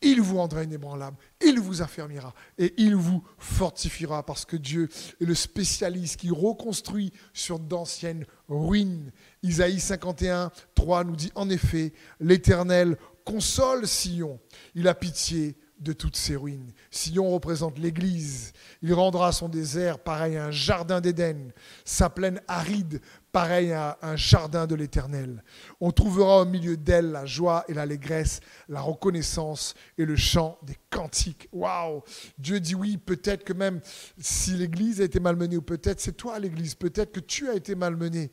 il 0.00 0.20
vous 0.20 0.36
rendra 0.36 0.62
inébranlable, 0.62 1.16
il 1.44 1.58
vous 1.58 1.82
affermira 1.82 2.32
et 2.56 2.74
il 2.76 2.94
vous 2.94 3.24
fortifiera 3.38 4.24
parce 4.24 4.44
que 4.44 4.56
Dieu 4.56 4.88
est 5.20 5.24
le 5.24 5.34
spécialiste 5.34 6.20
qui 6.20 6.30
reconstruit 6.30 7.12
sur 7.32 7.58
d'anciennes 7.58 8.24
ruines. 8.48 9.10
Isaïe 9.42 9.80
51, 9.80 10.52
3 10.74 11.04
nous 11.04 11.16
dit 11.16 11.32
en 11.34 11.50
effet, 11.50 11.92
l'Éternel 12.20 12.96
console 13.24 13.86
Sion, 13.86 14.40
il 14.74 14.88
a 14.88 14.94
pitié 14.94 15.56
de 15.80 15.92
toutes 15.92 16.16
ces 16.16 16.36
ruines. 16.36 16.72
Sion 16.90 17.30
représente 17.30 17.78
l'Église. 17.78 18.52
Il 18.82 18.94
rendra 18.94 19.32
son 19.32 19.48
désert 19.48 19.98
pareil 19.98 20.36
à 20.36 20.46
un 20.46 20.50
jardin 20.50 21.00
d'Éden, 21.00 21.52
sa 21.84 22.10
plaine 22.10 22.40
aride 22.48 23.00
pareil 23.32 23.72
à 23.72 23.98
un 24.02 24.16
jardin 24.16 24.66
de 24.66 24.74
l'Éternel. 24.74 25.42
On 25.80 25.90
trouvera 25.90 26.42
au 26.42 26.44
milieu 26.44 26.76
d'elle 26.76 27.12
la 27.12 27.26
joie 27.26 27.64
et 27.68 27.74
l'allégresse, 27.74 28.40
la 28.68 28.80
reconnaissance 28.80 29.74
et 29.96 30.04
le 30.04 30.16
chant 30.16 30.58
des 30.62 30.76
cantiques. 30.90 31.48
Waouh 31.52 32.02
Dieu 32.38 32.60
dit 32.60 32.74
oui, 32.74 32.96
peut-être 32.96 33.44
que 33.44 33.52
même 33.52 33.80
si 34.18 34.52
l'Église 34.52 35.00
a 35.00 35.04
été 35.04 35.20
malmenée, 35.20 35.56
ou 35.56 35.62
peut-être 35.62 36.00
c'est 36.00 36.16
toi 36.16 36.38
l'Église, 36.38 36.74
peut-être 36.74 37.12
que 37.12 37.20
tu 37.20 37.48
as 37.48 37.54
été 37.54 37.74
malmené 37.74 38.30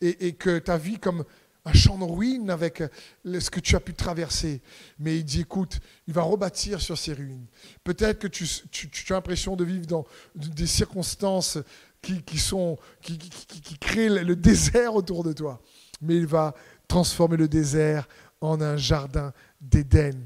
et, 0.00 0.26
et 0.28 0.32
que 0.32 0.58
ta 0.58 0.76
vie 0.76 0.98
comme 0.98 1.24
un 1.68 1.72
champ 1.72 1.98
de 1.98 2.04
ruines 2.04 2.50
avec 2.50 2.82
ce 3.24 3.50
que 3.50 3.60
tu 3.60 3.76
as 3.76 3.80
pu 3.80 3.94
traverser. 3.94 4.62
Mais 4.98 5.18
il 5.18 5.24
dit, 5.24 5.42
écoute, 5.42 5.80
il 6.06 6.14
va 6.14 6.22
rebâtir 6.22 6.80
sur 6.80 6.96
ces 6.96 7.12
ruines. 7.12 7.46
Peut-être 7.84 8.18
que 8.18 8.26
tu, 8.26 8.44
as 8.44 9.14
l'impression 9.14 9.54
de 9.54 9.64
vivre 9.64 9.86
dans 9.86 10.06
des 10.34 10.66
circonstances 10.66 11.58
qui, 12.00 12.22
qui, 12.22 13.78
créent 13.78 14.08
le 14.08 14.36
désert 14.36 14.94
autour 14.94 15.24
de 15.24 15.32
toi. 15.32 15.60
Mais 16.00 16.16
il 16.16 16.26
va 16.26 16.54
transformer 16.86 17.36
le 17.36 17.48
désert 17.48 18.08
en 18.40 18.60
un 18.60 18.76
jardin 18.76 19.32
d'Éden. 19.60 20.16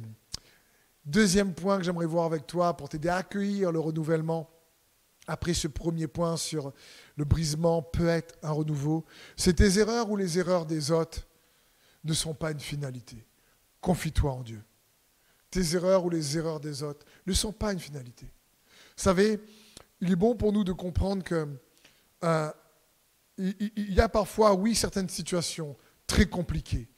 Deuxième 1.04 1.54
point 1.54 1.78
que 1.78 1.84
j'aimerais 1.84 2.06
voir 2.06 2.26
avec 2.26 2.46
toi 2.46 2.76
pour 2.76 2.88
t'aider 2.88 3.08
à 3.08 3.16
accueillir 3.16 3.72
le 3.72 3.80
renouvellement, 3.80 4.48
après 5.26 5.54
ce 5.54 5.66
premier 5.66 6.06
point 6.06 6.36
sur 6.36 6.72
le 7.16 7.24
brisement 7.24 7.82
peut 7.82 8.08
être 8.08 8.36
un 8.42 8.52
renouveau, 8.52 9.04
c'est 9.36 9.54
tes 9.54 9.78
erreurs 9.78 10.10
ou 10.10 10.16
les 10.16 10.38
erreurs 10.38 10.66
des 10.66 10.92
autres 10.92 11.26
ne 12.04 12.12
sont 12.12 12.34
pas 12.34 12.50
une 12.50 12.60
finalité. 12.60 13.24
Confie-toi 13.80 14.32
en 14.32 14.42
Dieu. 14.42 14.62
Tes 15.50 15.74
erreurs 15.74 16.04
ou 16.04 16.10
les 16.10 16.38
erreurs 16.38 16.60
des 16.60 16.82
autres 16.82 17.06
ne 17.26 17.32
sont 17.32 17.52
pas 17.52 17.72
une 17.72 17.80
finalité. 17.80 18.26
Vous 18.96 19.02
savez, 19.02 19.40
il 20.00 20.10
est 20.10 20.16
bon 20.16 20.34
pour 20.34 20.52
nous 20.52 20.64
de 20.64 20.72
comprendre 20.72 21.22
que 21.22 21.46
euh, 22.24 22.50
y 23.38 24.00
a 24.00 24.08
parfois, 24.08 24.54
oui, 24.54 24.74
certaines 24.74 25.08
situations 25.08 25.76
très 26.06 26.26
compliquées 26.26 26.88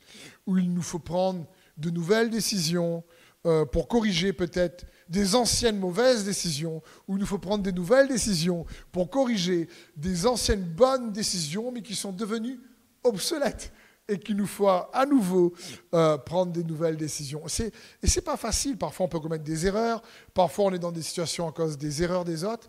où 0.46 0.58
il 0.58 0.72
nous 0.72 0.82
faut 0.82 0.98
prendre 0.98 1.46
de 1.76 1.90
nouvelles 1.90 2.30
décisions 2.30 3.04
euh, 3.46 3.64
pour 3.64 3.88
corriger 3.88 4.32
peut-être 4.32 4.86
des 5.08 5.34
anciennes 5.34 5.78
mauvaises 5.78 6.24
décisions, 6.24 6.82
où 7.06 7.16
il 7.16 7.20
nous 7.20 7.26
faut 7.26 7.38
prendre 7.38 7.62
des 7.62 7.72
nouvelles 7.72 8.08
décisions 8.08 8.64
pour 8.90 9.10
corriger 9.10 9.68
des 9.96 10.26
anciennes 10.26 10.64
bonnes 10.64 11.12
décisions, 11.12 11.70
mais 11.70 11.82
qui 11.82 11.94
sont 11.94 12.12
devenues 12.12 12.58
obsolètes 13.02 13.72
et 14.08 14.18
qu'il 14.18 14.36
nous 14.36 14.46
faut 14.46 14.68
à 14.68 15.06
nouveau 15.08 15.52
euh, 15.94 16.18
prendre 16.18 16.52
des 16.52 16.64
nouvelles 16.64 16.96
décisions. 16.96 17.42
et 17.46 18.06
ce 18.06 18.16
n'est 18.16 18.24
pas 18.24 18.36
facile, 18.36 18.76
parfois 18.76 19.06
on 19.06 19.08
peut 19.08 19.20
commettre 19.20 19.44
des 19.44 19.66
erreurs, 19.66 20.02
parfois 20.34 20.66
on 20.66 20.72
est 20.72 20.78
dans 20.78 20.92
des 20.92 21.02
situations 21.02 21.48
à 21.48 21.52
cause 21.52 21.78
des 21.78 22.02
erreurs 22.02 22.24
des 22.24 22.44
autres, 22.44 22.68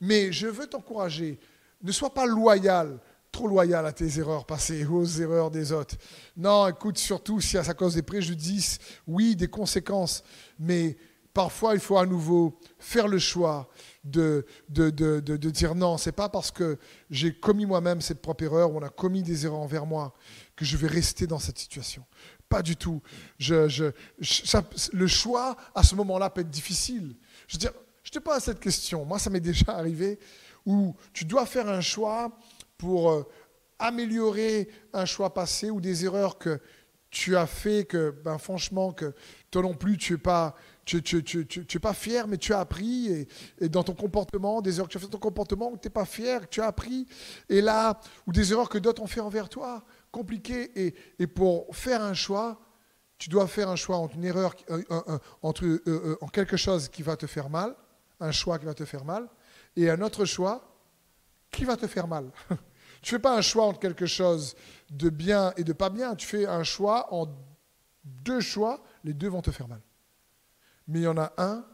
mais 0.00 0.30
je 0.32 0.46
veux 0.46 0.66
t'encourager, 0.66 1.40
ne 1.82 1.92
sois 1.92 2.14
pas 2.14 2.26
loyal, 2.26 2.98
trop 3.32 3.48
loyal 3.48 3.84
à 3.84 3.92
tes 3.92 4.18
erreurs 4.18 4.46
passées, 4.46 4.86
aux 4.90 5.04
erreurs 5.04 5.50
des 5.50 5.72
autres. 5.72 5.96
Non, 6.36 6.68
écoute, 6.68 6.98
surtout 6.98 7.40
si 7.40 7.58
à 7.58 7.74
cause 7.74 7.94
des 7.94 8.02
préjudices, 8.02 8.78
oui, 9.06 9.34
des 9.34 9.48
conséquences, 9.48 10.22
mais 10.58 10.96
parfois 11.34 11.74
il 11.74 11.80
faut 11.80 11.98
à 11.98 12.06
nouveau 12.06 12.58
faire 12.78 13.08
le 13.08 13.18
choix 13.18 13.68
de, 14.04 14.46
de, 14.70 14.88
de, 14.88 15.20
de 15.20 15.50
dire 15.50 15.74
non, 15.74 15.98
c'est 15.98 16.12
pas 16.12 16.30
parce 16.30 16.50
que 16.50 16.78
j'ai 17.10 17.34
commis 17.34 17.66
moi-même 17.66 18.00
cette 18.00 18.22
propre 18.22 18.44
erreur 18.44 18.72
ou 18.72 18.78
on 18.78 18.82
a 18.82 18.88
commis 18.88 19.22
des 19.22 19.44
erreurs 19.44 19.58
envers 19.58 19.84
moi 19.84 20.14
que 20.56 20.64
je 20.64 20.76
vais 20.76 20.88
rester 20.88 21.26
dans 21.26 21.38
cette 21.38 21.58
situation. 21.58 22.04
Pas 22.48 22.62
du 22.62 22.76
tout. 22.76 23.02
Le 23.38 25.06
choix 25.06 25.56
à 25.74 25.82
ce 25.82 25.94
moment-là 25.94 26.30
peut 26.30 26.40
être 26.40 26.50
difficile. 26.50 27.14
Je, 27.46 27.58
dire, 27.58 27.72
je 28.02 28.10
te 28.10 28.18
pose 28.18 28.38
cette 28.38 28.60
question. 28.60 29.04
Moi, 29.04 29.18
ça 29.18 29.30
m'est 29.30 29.40
déjà 29.40 29.72
arrivé 29.76 30.18
où 30.64 30.96
tu 31.12 31.24
dois 31.24 31.46
faire 31.46 31.68
un 31.68 31.80
choix 31.80 32.36
pour 32.78 33.10
euh, 33.10 33.22
améliorer 33.78 34.68
un 34.92 35.04
choix 35.04 35.32
passé 35.32 35.70
ou 35.70 35.80
des 35.80 36.04
erreurs 36.04 36.38
que 36.38 36.60
tu 37.10 37.36
as 37.36 37.46
fait 37.46 37.84
que, 37.84 38.10
ben, 38.24 38.36
franchement, 38.36 38.92
que 38.92 39.14
toi 39.50 39.62
non 39.62 39.74
plus, 39.74 39.96
tu 39.96 40.12
n'es 40.12 40.18
pas, 40.18 40.54
fier, 41.94 42.26
mais 42.28 42.36
tu 42.36 42.52
as 42.52 42.60
appris, 42.60 43.26
et, 43.60 43.68
dans 43.68 43.82
ton 43.82 43.94
comportement, 43.94 44.60
des 44.60 44.76
erreurs 44.76 44.88
que 44.88 44.92
tu 44.92 44.98
as 44.98 45.00
fait 45.00 45.06
dans 45.06 45.12
ton 45.12 45.18
comportement, 45.18 45.70
où 45.70 45.78
tu 45.78 45.86
n'es 45.86 45.92
pas 45.92 46.04
fier, 46.04 46.48
tu 46.48 46.60
as 46.60 46.66
appris, 46.66 47.06
et 47.48 47.60
là, 47.60 47.98
ou 48.26 48.32
des 48.32 48.52
erreurs 48.52 48.68
que 48.68 48.78
d'autres 48.78 49.02
ont 49.02 49.06
fait 49.06 49.20
envers 49.20 49.48
toi, 49.48 49.84
compliquées, 50.10 50.94
et, 51.18 51.26
pour 51.26 51.74
faire 51.76 52.02
un 52.02 52.14
choix, 52.14 52.60
tu 53.18 53.28
dois 53.28 53.46
faire 53.46 53.68
un 53.68 53.76
choix 53.76 53.96
entre 53.96 54.14
une 54.14 54.24
erreur, 54.24 54.54
entre, 55.42 55.64
euh, 55.64 55.82
euh, 55.86 56.16
en 56.20 56.28
quelque 56.28 56.56
chose 56.56 56.88
qui 56.88 57.02
va 57.02 57.16
te 57.16 57.26
faire 57.26 57.50
mal, 57.50 57.74
un 58.20 58.32
choix 58.32 58.58
qui 58.58 58.66
va 58.66 58.74
te 58.74 58.84
faire 58.84 59.04
mal, 59.04 59.28
et 59.74 59.90
un 59.90 60.00
autre 60.00 60.24
choix 60.24 60.76
qui 61.50 61.64
va 61.64 61.76
te 61.76 61.86
faire 61.86 62.08
mal. 62.08 62.30
tu 63.02 63.10
fais 63.10 63.18
pas 63.18 63.36
un 63.36 63.40
choix 63.40 63.64
entre 63.64 63.80
quelque 63.80 64.06
chose 64.06 64.54
de 64.90 65.10
bien 65.10 65.52
et 65.56 65.64
de 65.64 65.72
pas 65.72 65.90
bien, 65.90 66.14
tu 66.14 66.26
fais 66.26 66.46
un 66.46 66.62
choix 66.62 67.12
en 67.12 67.26
deux 68.04 68.40
choix, 68.40 68.82
les 69.04 69.14
deux 69.14 69.28
vont 69.28 69.42
te 69.42 69.50
faire 69.50 69.68
mal. 69.68 69.80
Mais 70.88 71.00
il 71.00 71.04
y 71.04 71.08
en 71.08 71.18
a 71.18 71.32
un 71.38 71.64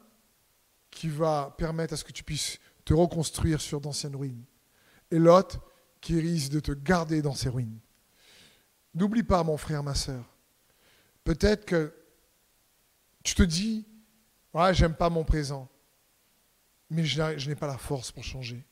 qui 0.91 1.09
va 1.09 1.55
permettre 1.59 1.95
à 1.95 1.97
ce 1.97 2.05
que 2.05 2.13
tu 2.13 2.25
puisses 2.25 2.59
te 2.85 2.95
reconstruire 2.95 3.61
sur 3.61 3.81
d'anciennes 3.81 4.17
ruines. 4.17 4.45
Et 5.11 5.19
l'autre 5.19 5.61
qui 6.01 6.19
risque 6.21 6.53
de 6.53 6.61
te 6.61 6.73
garder 6.73 7.23
dans 7.23 7.35
ces 7.35 7.49
ruines. 7.49 7.79
N'oublie 8.95 9.23
pas, 9.23 9.43
mon 9.43 9.57
frère, 9.57 9.83
ma 9.83 9.95
soeur, 9.95 10.25
peut-être 11.25 11.65
que 11.65 11.93
tu 13.23 13.35
te 13.35 13.43
dis, 13.43 13.87
ouais, 14.53 14.75
j'aime 14.75 14.95
pas 14.95 15.09
mon 15.09 15.25
présent, 15.25 15.69
mais 16.91 17.05
je 17.05 17.49
n'ai 17.49 17.55
pas 17.55 17.67
la 17.67 17.79
force 17.79 18.13
pour 18.13 18.25
changer. 18.25 18.63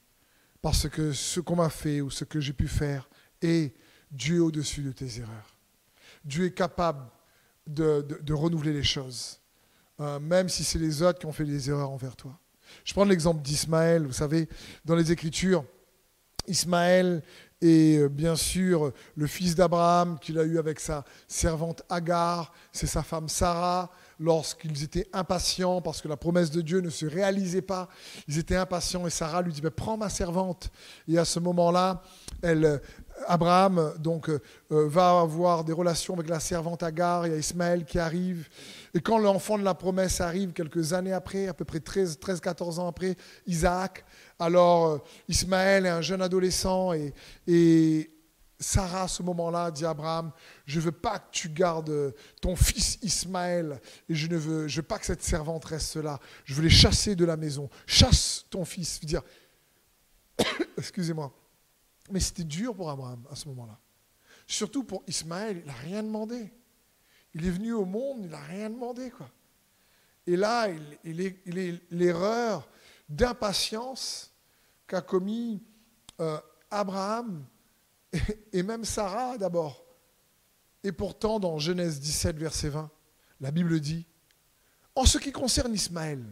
Parce 0.60 0.88
que 0.88 1.12
ce 1.12 1.40
qu'on 1.40 1.56
m'a 1.56 1.70
fait 1.70 2.00
ou 2.00 2.10
ce 2.10 2.24
que 2.24 2.40
j'ai 2.40 2.52
pu 2.52 2.68
faire 2.68 3.08
est 3.40 3.74
Dieu 4.10 4.42
au-dessus 4.42 4.82
de 4.82 4.92
tes 4.92 5.20
erreurs. 5.20 5.56
Dieu 6.24 6.46
est 6.46 6.54
capable 6.54 7.08
de, 7.66 8.32
renouveler 8.32 8.72
les 8.72 8.82
choses, 8.82 9.40
euh, 10.00 10.18
même 10.18 10.48
si 10.48 10.64
c'est 10.64 10.78
les 10.78 11.02
autres 11.02 11.18
qui 11.18 11.26
ont 11.26 11.32
fait 11.32 11.44
des 11.44 11.70
erreurs 11.70 11.90
envers 11.90 12.16
toi. 12.16 12.38
Je 12.84 12.92
prends 12.92 13.04
l'exemple 13.04 13.42
d'Ismaël, 13.42 14.06
vous 14.06 14.12
savez, 14.12 14.48
dans 14.84 14.96
les 14.96 15.12
Écritures, 15.12 15.64
Ismaël 16.46 17.22
est 17.60 17.98
euh, 17.98 18.08
bien 18.08 18.36
sûr 18.36 18.92
le 19.16 19.26
fils 19.26 19.54
d'Abraham 19.54 20.18
qu'il 20.18 20.38
a 20.38 20.44
eu 20.44 20.58
avec 20.58 20.80
sa 20.80 21.04
servante 21.28 21.82
Agar, 21.88 22.52
c'est 22.72 22.86
sa 22.86 23.02
femme 23.02 23.28
Sarah, 23.28 23.90
lorsqu'ils 24.18 24.82
étaient 24.84 25.08
impatients 25.12 25.80
parce 25.80 26.00
que 26.00 26.08
la 26.08 26.16
promesse 26.16 26.50
de 26.50 26.60
Dieu 26.60 26.80
ne 26.80 26.90
se 26.90 27.06
réalisait 27.06 27.62
pas. 27.62 27.88
Ils 28.28 28.38
étaient 28.38 28.56
impatients 28.56 29.06
et 29.06 29.10
Sarah 29.10 29.42
lui 29.42 29.52
dit 29.52 29.62
Prends 29.74 29.96
ma 29.96 30.08
servante. 30.08 30.70
Et 31.08 31.18
à 31.18 31.24
ce 31.24 31.40
moment-là, 31.40 32.02
elle, 32.42 32.80
Abraham 33.26 33.78
euh, 33.78 34.38
euh, 34.72 34.88
va 34.88 35.20
avoir 35.20 35.64
des 35.64 35.72
relations 35.72 36.14
avec 36.14 36.28
la 36.28 36.40
servante 36.40 36.82
Agar, 36.82 37.26
il 37.26 37.32
y 37.32 37.34
a 37.34 37.38
Ismaël 37.38 37.84
qui 37.84 37.98
arrive. 37.98 38.48
Et 38.94 39.00
quand 39.00 39.18
l'enfant 39.18 39.58
de 39.58 39.64
la 39.64 39.74
promesse 39.74 40.20
arrive, 40.20 40.52
quelques 40.52 40.92
années 40.92 41.12
après, 41.12 41.48
à 41.48 41.54
peu 41.54 41.64
près 41.64 41.78
13-14 41.78 42.78
ans 42.78 42.88
après, 42.88 43.16
Isaac, 43.46 44.04
alors 44.40 44.86
euh, 44.86 44.98
Ismaël 45.28 45.86
est 45.86 45.90
un 45.90 46.00
jeune 46.00 46.22
adolescent 46.22 46.92
et, 47.46 48.10
Sarah, 48.62 49.04
à 49.04 49.08
ce 49.08 49.22
moment-là, 49.22 49.70
dit 49.70 49.86
à 49.86 49.90
Abraham, 49.90 50.32
je 50.66 50.78
ne 50.80 50.84
veux 50.84 50.92
pas 50.92 51.18
que 51.18 51.30
tu 51.30 51.48
gardes 51.48 52.14
ton 52.42 52.54
fils 52.56 52.98
Ismaël 53.00 53.80
et 54.06 54.14
je 54.14 54.26
ne 54.26 54.36
veux, 54.36 54.82
pas 54.82 54.98
que 54.98 55.06
cette 55.06 55.22
servante 55.22 55.64
reste 55.64 55.96
là. 55.96 56.20
Je 56.44 56.52
veux 56.52 56.62
les 56.62 56.68
chasser 56.68 57.16
de 57.16 57.24
la 57.24 57.38
maison. 57.38 57.70
Chasse 57.86 58.44
ton 58.50 58.66
fils. 58.66 59.00
Dire, 59.00 59.22
excusez-moi. 60.76 61.32
Mais 62.10 62.20
c'était 62.20 62.44
dur 62.44 62.74
pour 62.74 62.90
Abraham 62.90 63.24
à 63.30 63.34
ce 63.34 63.48
moment-là. 63.48 63.78
Surtout 64.46 64.84
pour 64.84 65.04
Ismaël, 65.06 65.62
il 65.62 65.66
n'a 65.66 65.72
rien 65.72 66.02
demandé. 66.02 66.52
Il 67.32 67.46
est 67.46 67.50
venu 67.50 67.72
au 67.72 67.86
monde, 67.86 68.24
il 68.24 68.30
n'a 68.30 68.40
rien 68.40 68.68
demandé. 68.68 69.10
Et 70.26 70.36
là, 70.36 70.68
il, 71.04 71.20
est 71.20 71.82
l'erreur 71.90 72.68
d'impatience 73.08 74.29
qu'a 74.90 75.00
commis 75.00 75.62
euh, 76.20 76.38
Abraham 76.70 77.46
et, 78.52 78.62
même 78.62 78.84
Sarah 78.84 79.38
d'abord. 79.38 79.86
Et 80.82 80.92
pourtant, 80.92 81.38
dans 81.38 81.58
Genèse 81.58 82.00
17, 82.00 82.36
verset 82.36 82.70
20, 82.70 82.90
la 83.40 83.50
Bible 83.52 83.78
dit, 83.78 84.06
En 84.96 85.04
ce 85.04 85.18
qui 85.18 85.30
concerne 85.30 85.72
Ismaël, 85.72 86.24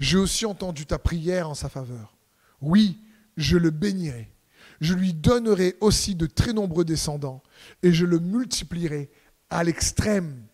j'ai 0.00 0.18
aussi 0.18 0.44
entendu 0.44 0.86
ta 0.86 0.98
prière 0.98 1.48
en 1.48 1.54
sa 1.54 1.68
faveur. 1.68 2.16
Oui, 2.60 2.98
je 3.36 3.56
le 3.56 3.70
bénirai 3.70 4.32
je 4.80 4.94
lui 4.94 5.12
donnerai 5.12 5.76
aussi 5.80 6.14
de 6.14 6.26
très 6.26 6.52
nombreux 6.52 6.84
descendants, 6.84 7.42
et 7.82 7.92
je 7.92 8.06
le 8.06 8.18
multiplierai 8.18 9.10
à 9.50 9.64
l'extrême. 9.64 10.44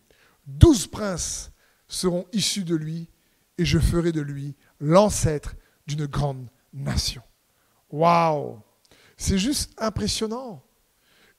Douze 0.47 0.87
princes 0.87 1.51
seront 1.87 2.25
issus 2.33 2.63
de 2.63 2.75
lui, 2.75 3.09
et 3.57 3.65
je 3.65 3.79
ferai 3.79 4.11
de 4.11 4.21
lui 4.21 4.55
l'ancêtre 4.79 5.55
d'une 5.87 6.07
grande 6.07 6.47
nation. 6.75 7.23
Waouh 7.89 8.59
C'est 9.17 9.39
juste 9.39 9.73
impressionnant. 9.79 10.63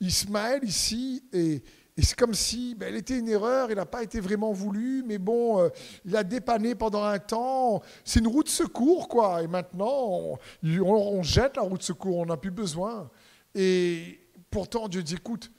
Ismaël 0.00 0.64
ici 0.64 1.22
et 1.32 1.62
c'est 2.02 2.18
comme 2.18 2.34
si 2.34 2.74
ben, 2.74 2.88
elle 2.88 2.96
était 2.96 3.18
une 3.18 3.28
erreur, 3.28 3.70
il 3.70 3.76
n'a 3.76 3.86
pas 3.86 4.02
été 4.02 4.20
vraiment 4.20 4.52
voulu, 4.52 5.02
mais 5.06 5.16
bon, 5.16 5.60
euh, 5.60 5.68
il 6.04 6.14
a 6.14 6.24
dépanné 6.24 6.74
pendant 6.74 7.02
un 7.02 7.18
temps. 7.18 7.82
C'est 8.04 8.20
une 8.20 8.26
roue 8.26 8.42
de 8.42 8.50
secours, 8.50 9.08
quoi. 9.08 9.42
Et 9.42 9.46
maintenant, 9.46 10.38
on, 10.62 11.22
jette 11.22 11.56
la 11.56 11.62
roue 11.62 11.78
de 11.78 11.82
secours, 11.82 12.18
on 12.18 12.26
n'a 12.26 12.36
plus 12.36 12.50
besoin. 12.50 13.10
Et 13.54 14.20
pourtant, 14.50 14.88
Dieu 14.88 15.02
dit, 15.02 15.14
écoute, 15.14 15.50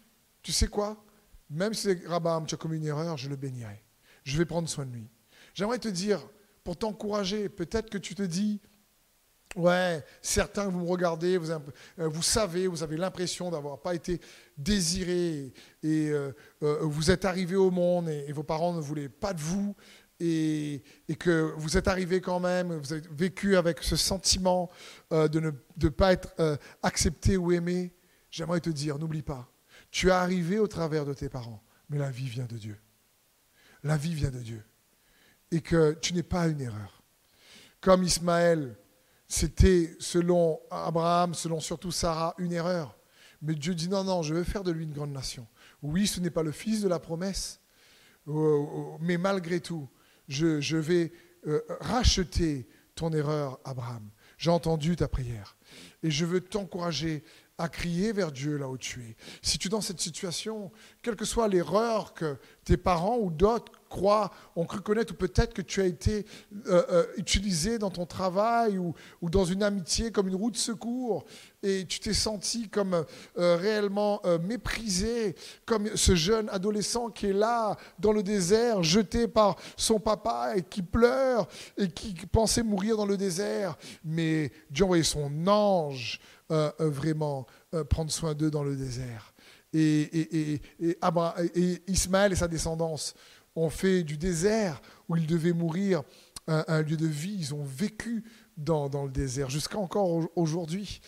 tu 0.44 0.52
sais 0.52 0.68
quoi? 0.68 1.04
Même 1.50 1.74
si 1.74 1.92
Rabam, 2.06 2.46
tu 2.46 2.54
as 2.54 2.58
commis 2.58 2.78
une 2.78 2.86
erreur, 2.86 3.18
je 3.18 3.30
le 3.30 3.36
bénirai. 3.36 3.84
Je 4.24 4.38
vais 4.38 4.46
prendre 4.46 4.70
soin 4.70 4.86
de 4.86 4.92
lui. 4.92 5.10
J'aimerais 5.56 5.80
te 5.80 5.88
dire, 5.88 6.22
pour 6.64 6.78
t'encourager, 6.78 7.50
peut-être 7.50 7.90
que 7.90 7.98
tu 7.98 8.14
te 8.14 8.22
dis, 8.22 8.62
Ouais, 9.56 10.04
certains, 10.22 10.68
vous 10.68 10.82
me 10.82 10.88
regardez, 10.88 11.38
vous, 11.38 11.52
euh, 11.52 11.60
vous 11.98 12.22
savez, 12.22 12.68
vous 12.68 12.84
avez 12.84 12.98
l'impression 12.98 13.50
d'avoir 13.50 13.82
pas 13.82 13.96
été 13.96 14.20
désiré 14.58 15.54
et 15.82 16.10
euh, 16.10 16.32
euh, 16.64 16.80
vous 16.82 17.10
êtes 17.10 17.26
arrivé 17.26 17.56
au 17.56 17.72
monde 17.72 18.10
et, 18.10 18.32
vos 18.34 18.44
parents 18.44 18.74
ne 18.74 18.82
voulaient 18.82 19.10
pas 19.10 19.34
de 19.34 19.40
vous 19.40 19.76
et, 20.20 20.84
que 21.18 21.54
vous 21.58 21.78
êtes 21.78 21.88
arrivé 21.88 22.22
quand 22.22 22.40
même, 22.40 22.76
vous 22.76 22.94
avez 22.94 23.02
vécu 23.10 23.56
avec 23.56 23.82
ce 23.82 23.96
sentiment 23.96 24.70
de 25.12 25.40
ne 25.40 25.90
pas 25.90 26.14
être 26.14 26.60
accepté 26.84 27.38
ou 27.38 27.52
aimé. 27.52 27.94
J'aimerais 28.30 28.60
te 28.60 28.70
dire, 28.70 29.00
n'oublie 29.00 29.22
pas, 29.22 29.50
tu 29.92 30.08
es 30.08 30.12
arrivé 30.12 30.60
au 30.60 30.68
travers 30.68 31.06
de 31.06 31.14
tes 31.14 31.30
parents, 31.30 31.64
mais 31.90 31.98
la 31.98 32.12
vie 32.12 32.28
vient 32.28 32.46
de 32.46 32.58
Dieu. 32.58 32.78
La 33.84 33.96
vie 33.96 34.14
vient 34.14 34.32
de 34.32 34.40
Dieu. 34.40 34.64
Et 35.52 35.62
que 35.62 35.94
tu 36.02 36.14
n'es 36.14 36.24
pas 36.24 36.48
une 36.48 36.62
erreur. 36.62 37.04
Comme 37.80 38.04
Ismaël, 38.04 38.76
c'était, 39.28 39.96
selon 40.00 40.60
Abraham, 40.72 41.34
selon 41.34 41.60
surtout 41.60 41.92
Sarah, 41.92 42.34
une 42.38 42.54
erreur. 42.54 42.98
Mais 43.42 43.54
Dieu 43.54 43.76
dit 43.76 43.90
non, 43.90 44.04
non, 44.04 44.24
je 44.24 44.34
veux 44.34 44.44
faire 44.44 44.64
de 44.64 44.72
lui 44.72 44.86
une 44.86 44.94
grande 44.94 45.12
nation. 45.12 45.48
Oui, 45.84 46.08
ce 46.08 46.20
n'est 46.20 46.30
pas 46.30 46.44
le 46.44 46.52
fils 46.52 46.82
de 46.82 46.88
la 46.88 47.00
promesse, 47.00 47.60
euh, 48.28 48.32
euh, 48.32 48.98
mais 49.00 49.18
malgré 49.18 49.60
tout, 49.60 49.88
je, 50.28 50.78
vais 50.78 51.12
euh, 51.46 51.62
racheter 51.80 52.68
ton 52.96 53.12
erreur, 53.14 53.60
Abraham. 53.64 54.10
J'ai 54.38 54.50
entendu 54.50 54.96
ta 54.96 55.08
prière. 55.08 55.58
Et 56.04 56.12
je 56.12 56.26
veux 56.26 56.42
t'encourager 56.42 57.24
à 57.58 57.70
crier 57.70 58.12
vers 58.14 58.32
Dieu 58.32 58.58
là 58.58 58.70
où 58.70 58.78
tu 58.78 59.02
es. 59.02 59.16
Si 59.42 59.58
tu 59.58 59.68
es 59.68 59.70
dans 59.70 59.82
cette 59.82 60.00
situation, 60.00 60.72
quelle 61.02 61.16
que 61.16 61.26
soit 61.26 61.48
l'erreur 61.48 62.14
que 62.14 62.38
tes 62.64 62.78
parents 62.78 63.18
ou 63.18 63.32
d'autres 63.32 63.72
croient, 63.88 64.32
ont 64.56 64.66
cru 64.66 64.82
connaître, 64.82 65.14
ou 65.14 65.16
peut-être 65.16 65.54
que 65.54 65.62
tu 65.62 65.82
as 65.82 65.86
été 65.86 66.26
euh, 66.68 66.84
euh, 66.90 67.06
utilisé 67.18 67.80
dans 67.80 67.90
ton 67.90 68.06
travail 68.06 68.78
ou, 68.78 68.94
dans 69.22 69.46
une 69.46 69.64
amitié 69.64 70.12
comme 70.12 70.28
une 70.28 70.36
roue 70.36 70.52
de 70.52 70.58
secours, 70.58 71.26
et 71.64 71.86
tu 71.86 72.00
t'es 72.00 72.14
senti 72.14 72.70
comme 72.70 73.06
euh, 73.38 73.56
réellement 73.56 74.22
méprisé, 74.44 75.36
comme 75.66 75.96
ce 75.96 76.16
jeune 76.16 76.50
adolescent 76.50 77.10
qui 77.10 77.28
est 77.28 77.34
là 77.34 77.76
dans 78.00 78.12
le 78.12 78.24
désert, 78.24 78.84
jeté 78.84 79.28
par 79.28 79.56
son 79.76 80.00
papa 80.00 80.54
et 80.56 80.64
qui 80.64 80.82
pleure 80.82 81.48
et 81.78 81.90
qui 81.90 82.14
pensait 82.32 82.64
mourir 82.64 82.98
dans 82.98 83.06
le 83.06 83.18
désert, 83.18 83.78
mais 84.04 84.52
Dieu 84.70 84.84
a 84.84 84.86
envoyé 84.86 85.04
son 85.04 85.48
ange 85.48 86.20
vraiment 86.80 87.46
prendre 87.90 88.12
soin 88.12 88.34
d'eux 88.34 88.52
dans 88.52 88.64
le 88.64 88.76
désert. 88.76 89.34
Et, 89.74 90.62
Ismaël 91.88 92.32
et 92.32 92.36
sa 92.36 92.48
descendance 92.48 93.14
ont 93.58 93.70
fait 93.70 94.04
du 94.04 94.18
désert 94.18 94.82
où 95.10 95.16
ils 95.16 95.28
devaient 95.28 95.54
mourir 95.54 96.04
un, 96.48 96.82
lieu 96.82 96.96
de 96.96 97.08
vie. 97.08 97.36
Ils 97.38 97.54
ont 97.54 97.64
vécu 97.64 98.24
dans, 98.56 98.88
le 98.88 99.12
désert 99.12 99.50
jusqu'à 99.50 99.78
encore 99.78 100.30
aujourd'hui. 100.36 101.02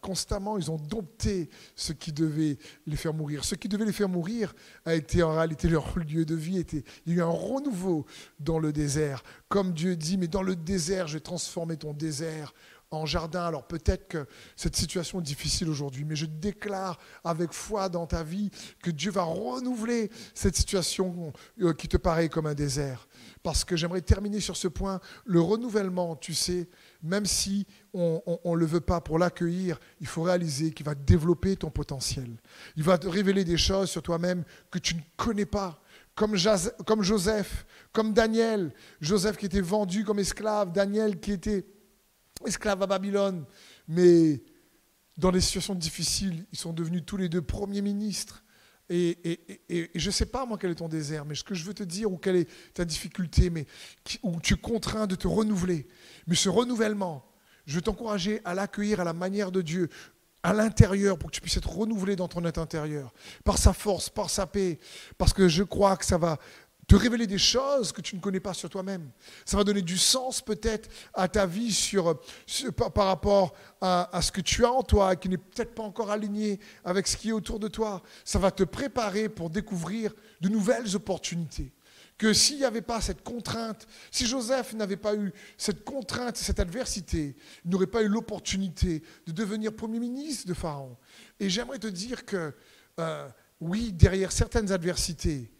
constamment, 0.00 0.58
ils 0.58 0.70
ont 0.70 0.76
dompté 0.76 1.50
ce 1.74 1.92
qui 1.92 2.12
devait 2.12 2.58
les 2.86 2.96
faire 2.96 3.14
mourir. 3.14 3.44
Ce 3.44 3.54
qui 3.54 3.68
devait 3.68 3.84
les 3.84 3.92
faire 3.92 4.08
mourir 4.08 4.54
a 4.84 4.94
été 4.94 5.22
en 5.22 5.34
réalité 5.34 5.68
leur 5.68 5.98
lieu 5.98 6.24
de 6.24 6.34
vie. 6.34 6.64
Il 7.06 7.12
y 7.12 7.16
a 7.16 7.18
eu 7.18 7.22
un 7.22 7.26
renouveau 7.26 8.06
dans 8.38 8.58
le 8.58 8.72
désert. 8.72 9.22
Comme 9.48 9.72
Dieu 9.72 9.96
dit, 9.96 10.16
mais 10.18 10.28
dans 10.28 10.42
le 10.42 10.54
désert, 10.54 11.08
je 11.08 11.14
vais 11.14 11.20
transformer 11.20 11.76
ton 11.76 11.92
désert 11.92 12.54
en 12.90 13.06
jardin. 13.06 13.44
Alors 13.44 13.66
peut-être 13.66 14.08
que 14.08 14.26
cette 14.56 14.76
situation 14.76 15.20
est 15.20 15.24
difficile 15.24 15.68
aujourd'hui, 15.68 16.04
mais 16.04 16.16
je 16.16 16.26
déclare 16.26 16.98
avec 17.24 17.52
foi 17.52 17.88
dans 17.88 18.06
ta 18.06 18.22
vie 18.22 18.50
que 18.82 18.90
Dieu 18.90 19.10
va 19.10 19.22
renouveler 19.22 20.10
cette 20.34 20.56
situation 20.56 21.32
euh, 21.60 21.72
qui 21.72 21.88
te 21.88 21.96
paraît 21.96 22.28
comme 22.28 22.46
un 22.46 22.54
désert. 22.54 23.08
Parce 23.42 23.64
que 23.64 23.76
j'aimerais 23.76 24.00
terminer 24.00 24.40
sur 24.40 24.56
ce 24.56 24.68
point, 24.68 25.00
le 25.24 25.40
renouvellement, 25.40 26.16
tu 26.16 26.34
sais, 26.34 26.68
même 27.02 27.26
si 27.26 27.66
on 27.94 28.22
ne 28.44 28.56
le 28.56 28.66
veut 28.66 28.80
pas 28.80 29.00
pour 29.00 29.18
l'accueillir, 29.18 29.78
il 30.00 30.06
faut 30.06 30.22
réaliser 30.22 30.72
qu'il 30.72 30.86
va 30.86 30.94
développer 30.94 31.56
ton 31.56 31.70
potentiel. 31.70 32.28
Il 32.76 32.82
va 32.82 32.98
te 32.98 33.08
révéler 33.08 33.44
des 33.44 33.56
choses 33.56 33.90
sur 33.90 34.02
toi-même 34.02 34.44
que 34.70 34.78
tu 34.78 34.94
ne 34.94 35.00
connais 35.16 35.46
pas. 35.46 35.80
Comme, 36.14 36.36
comme 36.84 37.02
Joseph, 37.02 37.64
comme 37.92 38.12
Daniel. 38.12 38.72
Joseph 39.00 39.36
qui 39.36 39.46
était 39.46 39.60
vendu 39.60 40.04
comme 40.04 40.18
esclave, 40.18 40.72
Daniel 40.72 41.20
qui 41.20 41.32
était 41.32 41.64
esclave 42.46 42.82
à 42.82 42.86
Babylone. 42.86 43.44
Mais 43.86 44.42
dans 45.16 45.32
des 45.32 45.40
situations 45.40 45.74
difficiles, 45.74 46.46
ils 46.52 46.58
sont 46.58 46.72
devenus 46.72 47.02
tous 47.04 47.16
les 47.16 47.28
deux 47.28 47.42
premiers 47.42 47.82
ministres. 47.82 48.44
Et, 48.90 49.90
je 49.94 50.06
ne 50.06 50.12
sais 50.12 50.26
pas, 50.26 50.46
moi, 50.46 50.56
quel 50.58 50.70
est 50.70 50.76
ton 50.76 50.88
désert, 50.88 51.26
mais 51.26 51.34
ce 51.34 51.44
que 51.44 51.54
je 51.54 51.64
veux 51.64 51.74
te 51.74 51.82
dire, 51.82 52.10
ou 52.10 52.16
quelle 52.16 52.36
est 52.36 52.48
ta 52.72 52.84
difficulté, 52.86 53.50
mais 53.50 53.66
où 54.22 54.40
tu 54.40 54.54
es 54.54 54.56
contraint 54.56 55.06
de 55.06 55.14
te 55.14 55.28
renouveler. 55.28 55.86
Mais 56.26 56.34
ce 56.34 56.48
renouvellement, 56.48 57.30
je 57.66 57.74
veux 57.74 57.82
t'encourager 57.82 58.40
à 58.44 58.54
l'accueillir 58.54 59.00
à 59.00 59.04
la 59.04 59.12
manière 59.12 59.52
de 59.52 59.60
Dieu, 59.60 59.90
à 60.42 60.54
l'intérieur, 60.54 61.18
pour 61.18 61.30
que 61.30 61.34
tu 61.34 61.42
puisses 61.42 61.58
être 61.58 61.70
renouvelé 61.70 62.16
dans 62.16 62.28
ton 62.28 62.44
être 62.46 62.58
intérieur, 62.58 63.12
par 63.44 63.58
sa 63.58 63.74
force, 63.74 64.08
par 64.08 64.30
sa 64.30 64.46
paix, 64.46 64.78
parce 65.18 65.34
que 65.34 65.48
je 65.48 65.64
crois 65.64 65.98
que 65.98 66.06
ça 66.06 66.16
va 66.16 66.38
te 66.88 66.96
révéler 66.96 67.26
des 67.26 67.38
choses 67.38 67.92
que 67.92 68.00
tu 68.00 68.16
ne 68.16 68.20
connais 68.20 68.40
pas 68.40 68.54
sur 68.54 68.70
toi-même. 68.70 69.10
Ça 69.44 69.58
va 69.58 69.62
donner 69.62 69.82
du 69.82 69.98
sens 69.98 70.40
peut-être 70.40 70.88
à 71.12 71.28
ta 71.28 71.44
vie 71.44 71.72
sur, 71.72 72.18
par, 72.94 73.06
rapport 73.06 73.52
à, 73.82 74.20
ce 74.22 74.32
que 74.32 74.40
tu 74.40 74.64
as 74.64 74.72
en 74.72 74.82
toi, 74.82 75.14
qui 75.14 75.28
n'est 75.28 75.36
peut-être 75.36 75.74
pas 75.74 75.82
encore 75.82 76.10
aligné 76.10 76.58
avec 76.82 77.06
ce 77.06 77.18
qui 77.18 77.28
est 77.28 77.32
autour 77.32 77.58
de 77.60 77.68
toi. 77.68 78.02
Ça 78.24 78.38
va 78.38 78.50
te 78.50 78.64
préparer 78.64 79.28
pour 79.28 79.50
découvrir 79.50 80.14
de 80.40 80.48
nouvelles 80.48 80.96
opportunités. 80.96 81.72
Que 82.16 82.32
s'il 82.32 82.56
n'y 82.56 82.64
avait 82.64 82.80
pas 82.80 83.02
cette 83.02 83.22
contrainte, 83.22 83.86
si 84.10 84.26
Joseph 84.26 84.72
n'avait 84.72 84.96
pas 84.96 85.14
eu 85.14 85.30
cette 85.58 85.84
contrainte, 85.84 86.38
cette 86.38 86.58
adversité, 86.58 87.36
il 87.66 87.70
n'aurait 87.70 87.86
pas 87.86 88.02
eu 88.02 88.08
l'opportunité 88.08 89.02
de 89.26 89.32
devenir 89.32 89.76
Premier 89.76 90.00
ministre 90.00 90.48
de 90.48 90.54
Pharaon. 90.54 90.96
Et 91.38 91.50
j'aimerais 91.50 91.78
te 91.78 91.86
dire 91.86 92.24
que, 92.24 92.54
euh, 92.98 93.28
oui, 93.60 93.92
derrière 93.92 94.32
certaines 94.32 94.72
adversités, 94.72 95.52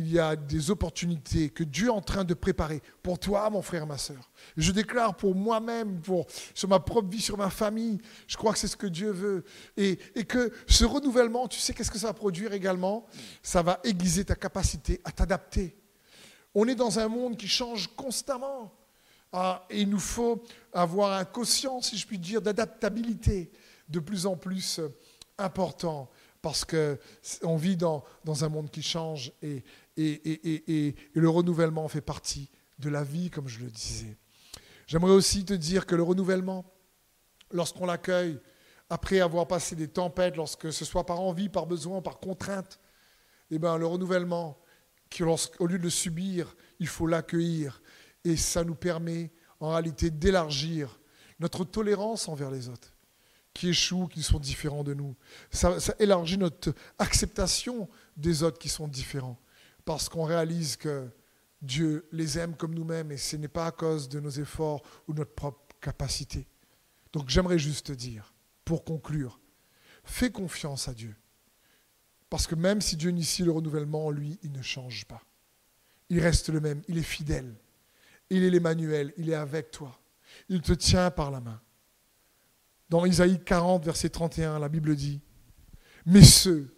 il 0.00 0.10
y 0.10 0.18
a 0.18 0.34
des 0.34 0.70
opportunités 0.70 1.50
que 1.50 1.62
Dieu 1.62 1.88
est 1.88 1.90
en 1.90 2.00
train 2.00 2.24
de 2.24 2.32
préparer 2.32 2.82
pour 3.02 3.18
toi, 3.18 3.50
mon 3.50 3.60
frère, 3.60 3.86
ma 3.86 3.98
soeur. 3.98 4.30
Je 4.56 4.72
déclare 4.72 5.14
pour 5.14 5.34
moi-même, 5.34 6.00
pour, 6.00 6.26
sur 6.54 6.70
ma 6.70 6.80
propre 6.80 7.10
vie, 7.10 7.20
sur 7.20 7.36
ma 7.36 7.50
famille, 7.50 7.98
je 8.26 8.38
crois 8.38 8.54
que 8.54 8.58
c'est 8.58 8.66
ce 8.66 8.78
que 8.78 8.86
Dieu 8.86 9.10
veut. 9.10 9.44
Et, 9.76 9.98
et 10.14 10.24
que 10.24 10.52
ce 10.66 10.86
renouvellement, 10.86 11.48
tu 11.48 11.58
sais 11.58 11.74
qu'est-ce 11.74 11.90
que 11.90 11.98
ça 11.98 12.06
va 12.06 12.14
produire 12.14 12.54
également? 12.54 13.06
Ça 13.42 13.60
va 13.60 13.78
aiguiser 13.84 14.24
ta 14.24 14.34
capacité 14.34 15.02
à 15.04 15.12
t'adapter. 15.12 15.76
On 16.54 16.66
est 16.66 16.74
dans 16.74 16.98
un 16.98 17.08
monde 17.08 17.36
qui 17.36 17.46
change 17.46 17.88
constamment. 17.94 18.72
Ah, 19.32 19.66
et 19.68 19.82
il 19.82 19.90
nous 19.90 20.00
faut 20.00 20.42
avoir 20.72 21.12
un 21.12 21.26
quotient, 21.26 21.82
si 21.82 21.98
je 21.98 22.06
puis 22.06 22.18
dire, 22.18 22.40
d'adaptabilité 22.40 23.52
de 23.86 24.00
plus 24.00 24.24
en 24.24 24.36
plus 24.36 24.80
important 25.36 26.10
parce 26.42 26.64
qu'on 26.64 27.56
vit 27.56 27.76
dans, 27.76 28.04
un 28.26 28.48
monde 28.48 28.70
qui 28.70 28.82
change 28.82 29.32
et, 29.42 29.64
et, 29.96 30.94
le 31.12 31.28
renouvellement 31.28 31.86
fait 31.88 32.00
partie 32.00 32.50
de 32.78 32.88
la 32.88 33.04
vie, 33.04 33.30
comme 33.30 33.48
je 33.48 33.60
le 33.60 33.70
disais. 33.70 34.16
J'aimerais 34.86 35.12
aussi 35.12 35.44
te 35.44 35.52
dire 35.52 35.86
que 35.86 35.94
le 35.94 36.02
renouvellement, 36.02 36.64
lorsqu'on 37.52 37.86
l'accueille, 37.86 38.40
après 38.88 39.20
avoir 39.20 39.46
passé 39.46 39.76
des 39.76 39.88
tempêtes, 39.88 40.36
lorsque 40.36 40.72
ce 40.72 40.84
soit 40.84 41.06
par 41.06 41.20
envie, 41.20 41.48
par 41.48 41.66
besoin, 41.66 42.02
par 42.02 42.18
contrainte, 42.18 42.80
eh 43.50 43.58
ben, 43.58 43.76
le 43.76 43.86
renouvellement, 43.86 44.58
au 45.58 45.66
lieu 45.66 45.78
de 45.78 45.84
le 45.84 45.90
subir, 45.90 46.56
il 46.78 46.88
faut 46.88 47.06
l'accueillir. 47.06 47.82
Et 48.24 48.36
ça 48.36 48.64
nous 48.64 48.74
permet 48.74 49.30
en 49.60 49.70
réalité 49.70 50.10
d'élargir 50.10 51.00
notre 51.38 51.64
tolérance 51.64 52.28
envers 52.28 52.50
les 52.50 52.68
autres, 52.68 52.92
qui 53.52 53.68
échouent, 53.68 54.06
qui 54.06 54.22
sont 54.22 54.38
différents 54.38 54.84
de 54.84 54.94
nous. 54.94 55.16
ça 55.50 55.76
élargit 55.98 56.38
notre 56.38 56.72
acceptation 56.98 57.88
des 58.16 58.42
autres 58.42 58.58
qui 58.58 58.68
sont 58.68 58.88
différents 58.88 59.38
parce 59.84 60.08
qu'on 60.08 60.24
réalise 60.24 60.76
que 60.76 61.10
Dieu 61.62 62.08
les 62.12 62.38
aime 62.38 62.56
comme 62.56 62.74
nous-mêmes 62.74 63.12
et 63.12 63.16
ce 63.16 63.36
n'est 63.36 63.48
pas 63.48 63.66
à 63.66 63.70
cause 63.70 64.08
de 64.08 64.20
nos 64.20 64.30
efforts 64.30 64.82
ou 65.06 65.12
de 65.12 65.18
notre 65.18 65.34
propre 65.34 65.76
capacité. 65.80 66.46
Donc 67.12 67.28
j'aimerais 67.28 67.58
juste 67.58 67.86
te 67.86 67.92
dire, 67.92 68.32
pour 68.64 68.84
conclure, 68.84 69.40
fais 70.04 70.30
confiance 70.30 70.88
à 70.88 70.94
Dieu. 70.94 71.14
Parce 72.28 72.46
que 72.46 72.54
même 72.54 72.80
si 72.80 72.96
Dieu 72.96 73.10
initie 73.10 73.42
le 73.42 73.50
renouvellement, 73.50 74.10
lui, 74.10 74.38
il 74.42 74.52
ne 74.52 74.62
change 74.62 75.04
pas. 75.06 75.22
Il 76.08 76.20
reste 76.20 76.48
le 76.48 76.60
même, 76.60 76.82
il 76.86 76.96
est 76.96 77.02
fidèle. 77.02 77.54
Il 78.30 78.44
est 78.44 78.50
l'Emmanuel, 78.50 79.12
il 79.16 79.28
est 79.28 79.34
avec 79.34 79.72
toi. 79.72 79.98
Il 80.48 80.60
te 80.60 80.72
tient 80.72 81.10
par 81.10 81.32
la 81.32 81.40
main. 81.40 81.60
Dans 82.90 83.06
Isaïe 83.06 83.40
40, 83.44 83.84
verset 83.84 84.08
31, 84.08 84.58
la 84.58 84.68
Bible 84.68 84.96
dit, 84.96 85.20
Mais 86.06 86.24
ceux 86.24 86.74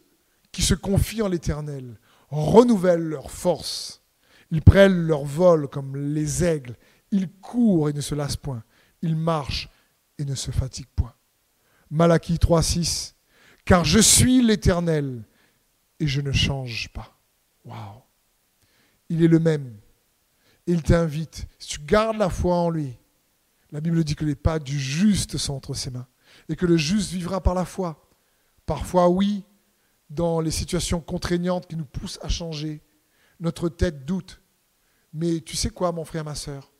qui 0.52 0.60
se 0.60 0.74
confient 0.74 1.22
en 1.22 1.28
l'Éternel 1.28 1.98
renouvellent 2.28 3.08
leur 3.08 3.30
force. 3.30 4.02
Ils 4.50 4.60
prennent 4.60 5.06
leur 5.06 5.24
vol 5.24 5.68
comme 5.68 5.96
les 5.96 6.44
aigles. 6.44 6.76
Ils 7.10 7.30
courent 7.30 7.88
et 7.88 7.94
ne 7.94 8.02
se 8.02 8.14
lassent 8.14 8.36
point. 8.36 8.62
Ils 9.00 9.16
marchent 9.16 9.70
et 10.18 10.26
ne 10.26 10.34
se 10.34 10.50
fatiguent 10.50 10.92
point. 10.94 11.14
Malachie 11.90 12.34
3.6. 12.34 13.14
Car 13.64 13.84
je 13.84 13.98
suis 13.98 14.42
l'Éternel 14.42 15.24
et 15.98 16.06
je 16.06 16.20
ne 16.20 16.32
change 16.32 16.90
pas. 16.92 17.18
Waouh. 17.64 18.02
Il 19.08 19.22
est 19.22 19.28
le 19.28 19.38
même. 19.38 19.76
Il 20.66 20.82
t'invite. 20.82 21.46
Si 21.58 21.68
tu 21.68 21.80
gardes 21.80 22.18
la 22.18 22.28
foi 22.28 22.54
en 22.56 22.68
lui, 22.68 22.98
la 23.72 23.80
Bible 23.80 24.04
dit 24.04 24.14
que 24.14 24.24
les 24.24 24.36
pas 24.36 24.58
du 24.58 24.78
juste 24.78 25.38
sont 25.38 25.54
entre 25.54 25.74
ses 25.74 25.90
mains 25.90 26.06
et 26.48 26.56
que 26.56 26.66
le 26.66 26.76
juste 26.76 27.10
vivra 27.10 27.42
par 27.42 27.54
la 27.54 27.64
foi. 27.64 28.08
Parfois, 28.66 29.08
oui, 29.08 29.44
dans 30.10 30.40
les 30.40 30.50
situations 30.50 31.00
contraignantes 31.00 31.66
qui 31.66 31.76
nous 31.76 31.86
poussent 31.86 32.18
à 32.22 32.28
changer. 32.28 32.82
Notre 33.40 33.68
tête 33.68 34.04
doute. 34.04 34.40
Mais 35.12 35.40
tu 35.40 35.56
sais 35.56 35.70
quoi, 35.70 35.90
mon 35.92 36.04
frère, 36.04 36.24
ma 36.24 36.34
soeur 36.34 36.70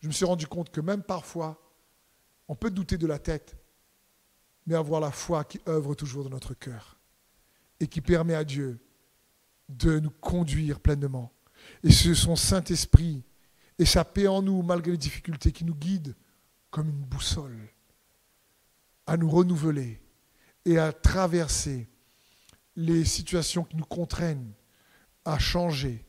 Je 0.00 0.08
me 0.08 0.12
suis 0.12 0.24
rendu 0.24 0.46
compte 0.46 0.70
que 0.70 0.80
même 0.80 1.02
parfois, 1.02 1.62
on 2.48 2.54
peut 2.54 2.70
douter 2.70 2.98
de 2.98 3.06
la 3.06 3.18
tête, 3.18 3.56
mais 4.66 4.74
avoir 4.74 5.00
la 5.00 5.10
foi 5.10 5.44
qui 5.44 5.60
œuvre 5.68 5.94
toujours 5.94 6.24
dans 6.24 6.30
notre 6.30 6.54
cœur 6.54 6.98
et 7.80 7.86
qui 7.86 8.00
permet 8.00 8.34
à 8.34 8.44
Dieu 8.44 8.80
de 9.68 9.98
nous 9.98 10.10
conduire 10.10 10.80
pleinement. 10.80 11.32
Et 11.82 11.90
c'est 11.90 12.14
son 12.14 12.36
Saint-Esprit 12.36 13.24
et 13.78 13.84
sa 13.84 14.04
paix 14.04 14.26
en 14.26 14.42
nous, 14.42 14.62
malgré 14.62 14.92
les 14.92 14.98
difficultés, 14.98 15.52
qui 15.52 15.64
nous 15.64 15.74
guide 15.74 16.14
comme 16.70 16.88
une 16.88 17.04
boussole 17.04 17.68
à 19.06 19.16
nous 19.16 19.30
renouveler 19.30 20.00
et 20.64 20.78
à 20.78 20.92
traverser 20.92 21.88
les 22.74 23.04
situations 23.04 23.64
qui 23.64 23.76
nous 23.76 23.84
contraignent 23.84 24.52
à 25.24 25.38
changer, 25.38 26.04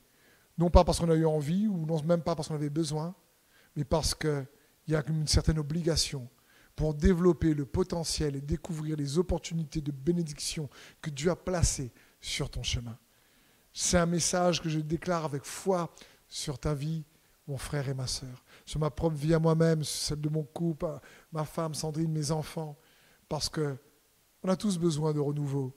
non 0.58 0.69
pas 0.69 0.84
parce 0.84 0.99
qu'on 0.99 1.10
a 1.10 1.15
eu 1.15 1.25
envie 1.25 1.67
ou 1.67 1.86
non 1.86 2.01
même 2.03 2.21
pas 2.21 2.36
parce 2.36 2.47
qu'on 2.47 2.56
avait 2.56 2.69
besoin, 2.69 3.15
mais 3.75 3.84
parce 3.84 4.15
qu'il 4.15 4.47
y 4.88 4.95
a 4.95 5.03
une 5.08 5.27
certaine 5.27 5.60
obligation 5.60 6.27
pour 6.75 6.93
développer 6.93 7.53
le 7.53 7.65
potentiel 7.65 8.36
et 8.36 8.41
découvrir 8.41 8.97
les 8.97 9.17
opportunités 9.17 9.82
de 9.82 9.91
bénédiction 9.91 10.69
que 11.01 11.10
Dieu 11.10 11.32
a 11.32 11.36
placées 11.36 11.91
sur 12.19 12.49
ton 12.49 12.63
chemin. 12.63 12.97
C'est 13.73 13.97
un 13.97 14.06
message 14.06 14.62
que 14.62 14.69
je 14.69 14.80
déclare 14.80 15.25
avec 15.25 15.43
foi 15.43 15.93
sur 16.27 16.60
ta 16.60 16.73
vie, 16.73 17.03
mon 17.47 17.57
frère 17.57 17.88
et 17.88 17.93
ma 17.93 18.07
sœur, 18.07 18.43
sur 18.65 18.79
ma 18.79 18.89
propre 18.89 19.15
vie 19.15 19.33
à 19.33 19.39
moi-même, 19.39 19.83
sur 19.83 20.07
celle 20.07 20.21
de 20.21 20.29
mon 20.29 20.43
couple, 20.43 20.88
ma 21.31 21.45
femme 21.45 21.73
Sandrine, 21.73 22.12
mes 22.12 22.31
enfants, 22.31 22.77
parce 23.29 23.49
que 23.49 23.77
on 24.43 24.49
a 24.49 24.55
tous 24.55 24.77
besoin 24.77 25.13
de 25.13 25.19
renouveau. 25.19 25.73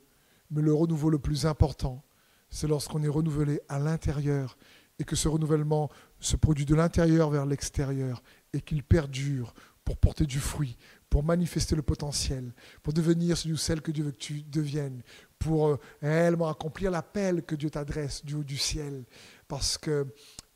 Mais 0.50 0.62
le 0.62 0.74
renouveau 0.74 1.11
le 1.11 1.18
plus 1.18 1.46
important, 1.46 2.02
c'est 2.50 2.66
lorsqu'on 2.66 3.02
est 3.02 3.09
renouvelé 3.09 3.61
à 3.68 3.78
l'intérieur 3.78 4.56
et 4.98 5.04
que 5.04 5.16
ce 5.16 5.28
renouvellement 5.28 5.88
se 6.18 6.37
produit 6.37 6.66
de 6.66 6.74
l'intérieur 6.74 7.30
vers 7.30 7.46
l'extérieur 7.46 8.22
et 8.52 8.61
qu'il 8.61 8.83
perdure 8.83 9.54
pour 9.85 9.96
porter 9.96 10.26
du 10.26 10.38
fruit, 10.38 10.77
pour 11.08 11.25
manifester 11.25 11.75
le 11.75 11.83
potentiel, 11.83 12.52
pour 12.83 12.92
devenir 12.92 13.37
celui 13.37 13.54
ou 13.54 13.56
celle 13.56 13.81
que 13.81 13.90
Dieu 13.90 14.04
veut 14.04 14.12
que 14.12 14.18
tu 14.18 14.42
deviennes, 14.42 15.02
pour 15.38 15.68
euh, 15.68 15.81
réellement 16.02 16.48
accomplir 16.48 16.90
l'appel 16.90 17.42
que 17.42 17.54
Dieu 17.54 17.71
t'adresse 17.71 18.25
du 18.25 18.35
haut 18.35 18.44
du 18.44 18.58
ciel. 18.58 19.04
Parce 19.48 19.79
que 19.79 20.06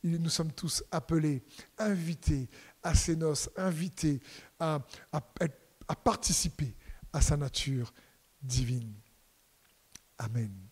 nous 0.05 0.29
sommes 0.29 0.53
tous 0.53 0.85
appelés, 0.91 1.43
invités 1.79 2.49
à 2.83 2.95
ses 2.95 3.17
noces, 3.17 3.49
invités 3.57 4.21
à, 4.59 4.81
participer 6.05 6.75
à 7.13 7.21
sa 7.21 7.37
nature 7.37 7.93
divine. 8.43 8.95
Amen. 10.19 10.55